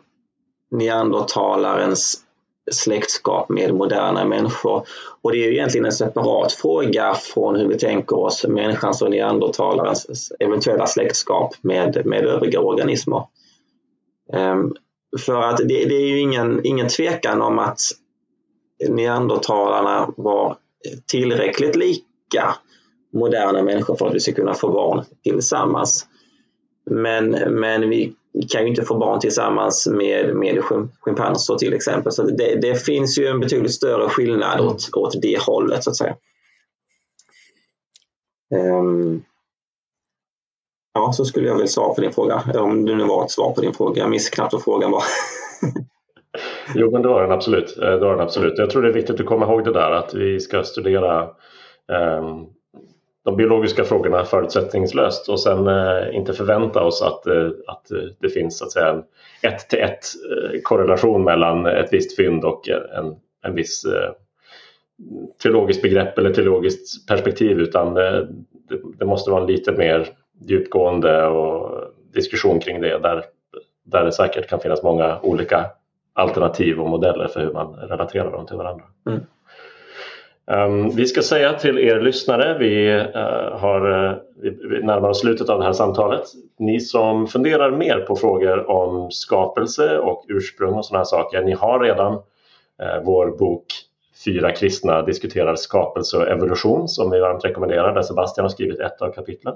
neandertalarens 0.71 2.23
släktskap 2.71 3.49
med 3.49 3.73
moderna 3.73 4.25
människor. 4.25 4.87
Och 5.21 5.31
det 5.31 5.37
är 5.37 5.47
ju 5.47 5.53
egentligen 5.53 5.85
en 5.85 5.91
separat 5.91 6.53
fråga 6.53 7.13
från 7.13 7.55
hur 7.55 7.67
vi 7.67 7.77
tänker 7.77 8.19
oss 8.19 8.45
människans 8.47 9.01
och 9.01 9.11
neandertalarens 9.11 10.31
eventuella 10.39 10.87
släktskap 10.87 11.55
med, 11.61 12.05
med 12.05 12.25
övriga 12.25 12.59
organismer. 12.59 13.23
Um, 14.33 14.75
för 15.19 15.41
att 15.41 15.57
det, 15.57 15.85
det, 15.85 15.95
är 15.95 16.07
ju 16.07 16.19
ingen, 16.19 16.61
ingen 16.63 16.87
tvekan 16.87 17.41
om 17.41 17.59
att 17.59 17.79
neandertalarna 18.89 20.13
var 20.17 20.57
tillräckligt 21.05 21.75
lika 21.75 22.55
moderna 23.13 23.63
människor 23.63 23.95
för 23.95 24.07
att 24.07 24.15
vi 24.15 24.19
ska 24.19 24.33
kunna 24.33 24.53
få 24.53 24.71
barn 24.71 25.03
tillsammans. 25.23 26.07
Men, 26.85 27.29
men 27.31 27.89
vi 27.89 28.13
kan 28.49 28.61
ju 28.61 28.67
inte 28.67 28.83
få 28.83 28.97
barn 28.97 29.19
tillsammans 29.19 29.87
med, 29.87 30.35
med 30.35 30.63
schimpanser 31.01 31.55
till 31.55 31.73
exempel. 31.73 32.11
Så 32.11 32.23
det, 32.23 32.55
det 32.61 32.75
finns 32.85 33.19
ju 33.19 33.27
en 33.27 33.39
betydligt 33.39 33.73
större 33.73 34.09
skillnad 34.09 34.59
mm. 34.59 34.67
åt, 34.67 34.89
åt 34.95 35.21
det 35.21 35.39
hållet 35.41 35.83
så 35.83 35.89
att 35.89 35.97
säga. 35.97 36.15
Um, 38.53 39.23
ja, 40.93 41.11
så 41.13 41.25
skulle 41.25 41.47
jag 41.47 41.57
väl 41.57 41.67
svara 41.67 41.93
på 41.93 42.01
din 42.01 42.11
fråga. 42.11 42.43
Om 42.55 42.85
det 42.85 42.95
nu 42.95 43.03
var 43.03 43.23
ett 43.23 43.31
svar 43.31 43.53
på 43.53 43.61
din 43.61 43.73
fråga. 43.73 44.01
Jag 44.01 44.09
minns 44.09 44.29
knappt 44.29 44.53
vad 44.53 44.63
frågan 44.63 44.91
var. 44.91 45.03
jo, 46.75 46.91
men 46.91 47.01
det 47.01 47.07
var 47.07 47.21
den 47.21 47.31
absolut. 47.31 47.77
Eh, 47.77 47.89
det 47.89 47.99
var 47.99 48.11
den 48.11 48.21
absolut. 48.21 48.57
Jag 48.57 48.69
tror 48.69 48.81
det 48.81 48.89
är 48.89 48.93
viktigt 48.93 49.19
att 49.19 49.25
komma 49.25 49.45
ihåg 49.45 49.63
det 49.63 49.73
där 49.73 49.91
att 49.91 50.13
vi 50.13 50.39
ska 50.39 50.63
studera 50.63 51.23
um, 52.19 52.47
de 53.23 53.35
biologiska 53.35 53.83
frågorna 53.83 54.25
förutsättningslöst 54.25 55.29
och 55.29 55.39
sen 55.39 55.67
eh, 55.67 56.15
inte 56.15 56.33
förvänta 56.33 56.83
oss 56.83 57.01
att, 57.01 57.27
eh, 57.27 57.49
att 57.67 57.91
eh, 57.91 57.97
det 58.19 58.29
finns 58.29 58.57
så 58.57 58.65
att 58.65 58.71
säga, 58.71 58.89
en 58.89 59.03
ett 59.41 59.69
till 59.69 59.79
ett 59.79 60.05
eh, 60.31 60.61
korrelation 60.63 61.23
mellan 61.23 61.65
ett 61.65 61.93
visst 61.93 62.15
fynd 62.15 62.45
och 62.45 62.69
en, 62.69 63.15
en 63.43 63.55
viss 63.55 63.85
eh, 63.85 64.11
teologiskt 65.43 65.81
begrepp 65.81 66.17
eller 66.17 66.33
teologiskt 66.33 67.07
perspektiv 67.07 67.59
utan 67.59 67.87
eh, 67.87 68.21
det, 68.69 68.79
det, 68.99 69.05
måste 69.05 69.31
vara 69.31 69.41
en 69.41 69.47
lite 69.47 69.71
mer 69.71 70.07
djupgående 70.47 71.27
och 71.27 71.83
diskussion 72.13 72.59
kring 72.59 72.81
det 72.81 72.99
där, 72.99 73.23
där 73.83 74.05
det 74.05 74.11
säkert 74.11 74.49
kan 74.49 74.59
finnas 74.59 74.83
många 74.83 75.19
olika 75.21 75.65
alternativ 76.13 76.79
och 76.79 76.89
modeller 76.89 77.27
för 77.27 77.39
hur 77.39 77.53
man 77.53 77.75
relaterar 77.75 78.31
dem 78.31 78.45
till 78.45 78.57
varandra. 78.57 78.83
Mm. 79.07 79.19
Um, 80.47 80.95
vi 80.95 81.05
ska 81.05 81.21
säga 81.21 81.53
till 81.53 81.79
er 81.79 81.99
lyssnare, 81.99 82.57
vi, 82.57 82.91
uh, 82.93 83.59
har, 83.59 83.91
uh, 83.91 84.17
vi 84.41 84.83
närmar 84.83 85.09
oss 85.09 85.19
slutet 85.19 85.49
av 85.49 85.59
det 85.59 85.65
här 85.65 85.73
samtalet. 85.73 86.23
Ni 86.59 86.79
som 86.79 87.27
funderar 87.27 87.71
mer 87.71 87.99
på 87.99 88.15
frågor 88.15 88.69
om 88.69 89.11
skapelse 89.11 89.97
och 89.97 90.25
ursprung 90.29 90.73
och 90.73 90.85
sådana 90.85 90.99
här 90.99 91.05
saker, 91.05 91.41
ni 91.41 91.51
har 91.51 91.79
redan 91.79 92.13
uh, 92.13 93.03
vår 93.03 93.37
bok 93.37 93.65
Fyra 94.25 94.51
kristna 94.51 95.01
diskuterar 95.01 95.55
skapelse 95.55 96.17
och 96.17 96.27
evolution 96.27 96.87
som 96.87 97.11
vi 97.11 97.19
varmt 97.19 97.45
rekommenderar 97.45 97.95
där 97.95 98.01
Sebastian 98.01 98.45
har 98.45 98.49
skrivit 98.49 98.79
ett 98.79 99.01
av 99.01 99.11
kapitlen. 99.11 99.55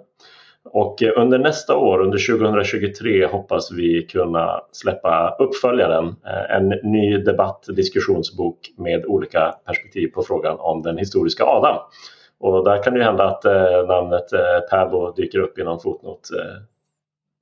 Och 0.66 1.03
eh, 1.03 1.11
under 1.16 1.39
nästa 1.39 1.76
år, 1.76 2.01
under 2.01 2.38
2023, 2.38 3.26
hoppas 3.26 3.72
vi 3.72 4.01
kunna 4.01 4.61
släppa 4.72 5.36
uppföljaren, 5.39 6.07
eh, 6.07 6.55
en 6.55 6.70
ny 6.84 7.18
debatt 7.18 7.66
diskussionsbok 7.68 8.57
med 8.78 9.05
olika 9.05 9.55
perspektiv 9.66 10.07
på 10.07 10.24
frågan 10.24 10.57
om 10.59 10.82
den 10.82 10.97
historiska 10.97 11.43
Adam. 11.43 11.78
Och 12.39 12.66
där 12.66 12.84
kan 12.84 12.93
det 12.93 13.03
hända 13.03 13.24
att 13.24 13.45
eh, 13.45 13.88
namnet 13.88 14.26
Pabo 14.70 15.11
dyker 15.11 15.39
upp 15.39 15.59
i 15.59 15.63
någon 15.63 15.80
fotnot. 15.80 16.30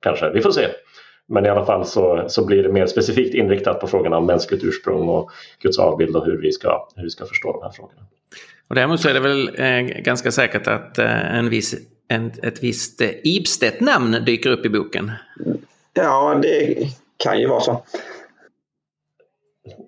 Kanske, 0.02 0.30
vi 0.30 0.40
får 0.40 0.50
se. 0.50 0.66
Men 1.26 1.46
i 1.46 1.48
alla 1.48 1.64
fall 1.64 1.84
så, 1.84 2.24
så 2.28 2.46
blir 2.46 2.62
det 2.62 2.68
mer 2.68 2.86
specifikt 2.86 3.34
inriktat 3.34 3.80
på 3.80 3.86
frågan 3.86 4.12
om 4.12 4.26
mänskligt 4.26 4.64
ursprung 4.64 5.08
och 5.08 5.30
Guds 5.62 5.78
avbild 5.78 6.16
och 6.16 6.26
hur 6.26 6.40
vi 6.40 6.52
ska, 6.52 6.88
hur 6.96 7.02
vi 7.02 7.10
ska 7.10 7.24
förstå 7.24 7.52
de 7.52 7.62
här 7.62 7.70
frågorna. 7.70 8.00
Och 8.68 8.74
däremot 8.74 9.00
så 9.00 9.08
är 9.08 9.14
det 9.14 9.20
väl 9.20 9.50
eh, 9.54 10.02
ganska 10.02 10.30
säkert 10.30 10.66
att 10.66 10.98
eh, 10.98 11.38
en 11.38 11.50
viss 11.50 11.74
en, 12.08 12.32
ett 12.42 12.62
visst 12.62 13.00
eh, 13.00 13.08
Ibstedt-namn 13.24 14.16
dyker 14.26 14.50
upp 14.50 14.66
i 14.66 14.68
boken. 14.68 15.10
Ja, 15.94 16.38
det 16.42 16.76
kan 17.24 17.40
ju 17.40 17.46
vara 17.46 17.60
så. 17.60 17.82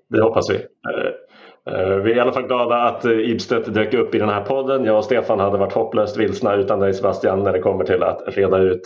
Det 0.09 0.23
hoppas 0.23 0.51
vi. 0.51 0.55
Eh, 0.55 1.81
eh, 1.81 1.97
vi 1.97 2.13
är 2.13 2.17
i 2.17 2.21
alla 2.21 2.33
fall 2.33 2.47
glada 2.47 2.77
att 2.77 3.05
Ibstedt 3.05 3.75
dök 3.75 3.95
upp 3.95 4.15
i 4.15 4.19
den 4.19 4.29
här 4.29 4.43
podden. 4.45 4.85
Jag 4.85 4.99
och 4.99 5.05
Stefan 5.05 5.41
hade 5.41 5.59
varit 5.59 5.73
hopplöst 5.73 6.17
vilsna 6.17 6.55
utan 6.55 6.81
dig 6.81 6.95
Sebastian 6.95 7.43
när 7.43 7.53
det 7.53 7.61
kommer 7.61 7.85
till 7.85 8.03
att 8.03 8.23
reda 8.27 8.59
ut 8.59 8.83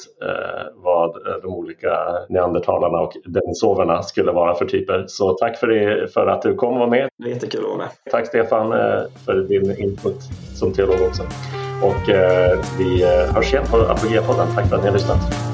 vad 0.74 1.16
de 1.42 1.48
olika 1.48 1.92
neandertalarna 2.28 2.98
och 2.98 3.12
denisoverna 3.24 4.02
skulle 4.02 4.32
vara 4.32 4.54
för 4.54 4.66
typer. 4.66 5.04
Så 5.08 5.32
tack 5.32 5.58
för, 5.58 5.66
det, 5.66 6.08
för 6.08 6.26
att 6.26 6.42
du 6.42 6.54
kom 6.54 6.74
och 6.74 6.80
var 6.80 6.86
med. 6.86 7.08
Jättekul 7.26 7.60
att 7.60 7.66
vara 7.66 7.78
med. 7.78 7.88
Tack 8.10 8.26
Stefan 8.26 8.70
för 9.26 9.34
din 9.48 9.78
input 9.78 10.18
som 10.54 10.72
teolog 10.72 11.00
också. 11.08 11.22
Och 11.82 12.08
eh, 12.08 12.58
vi 12.78 13.02
eh, 13.02 13.34
hörs 13.34 13.52
igen 13.52 13.66
på 13.70 13.76
Apogea-podden. 13.76 14.54
Tack 14.54 14.68
för 14.68 14.76
att 14.76 14.82
ni 14.82 14.88
har 14.88 14.96
lyssnat. 14.96 15.49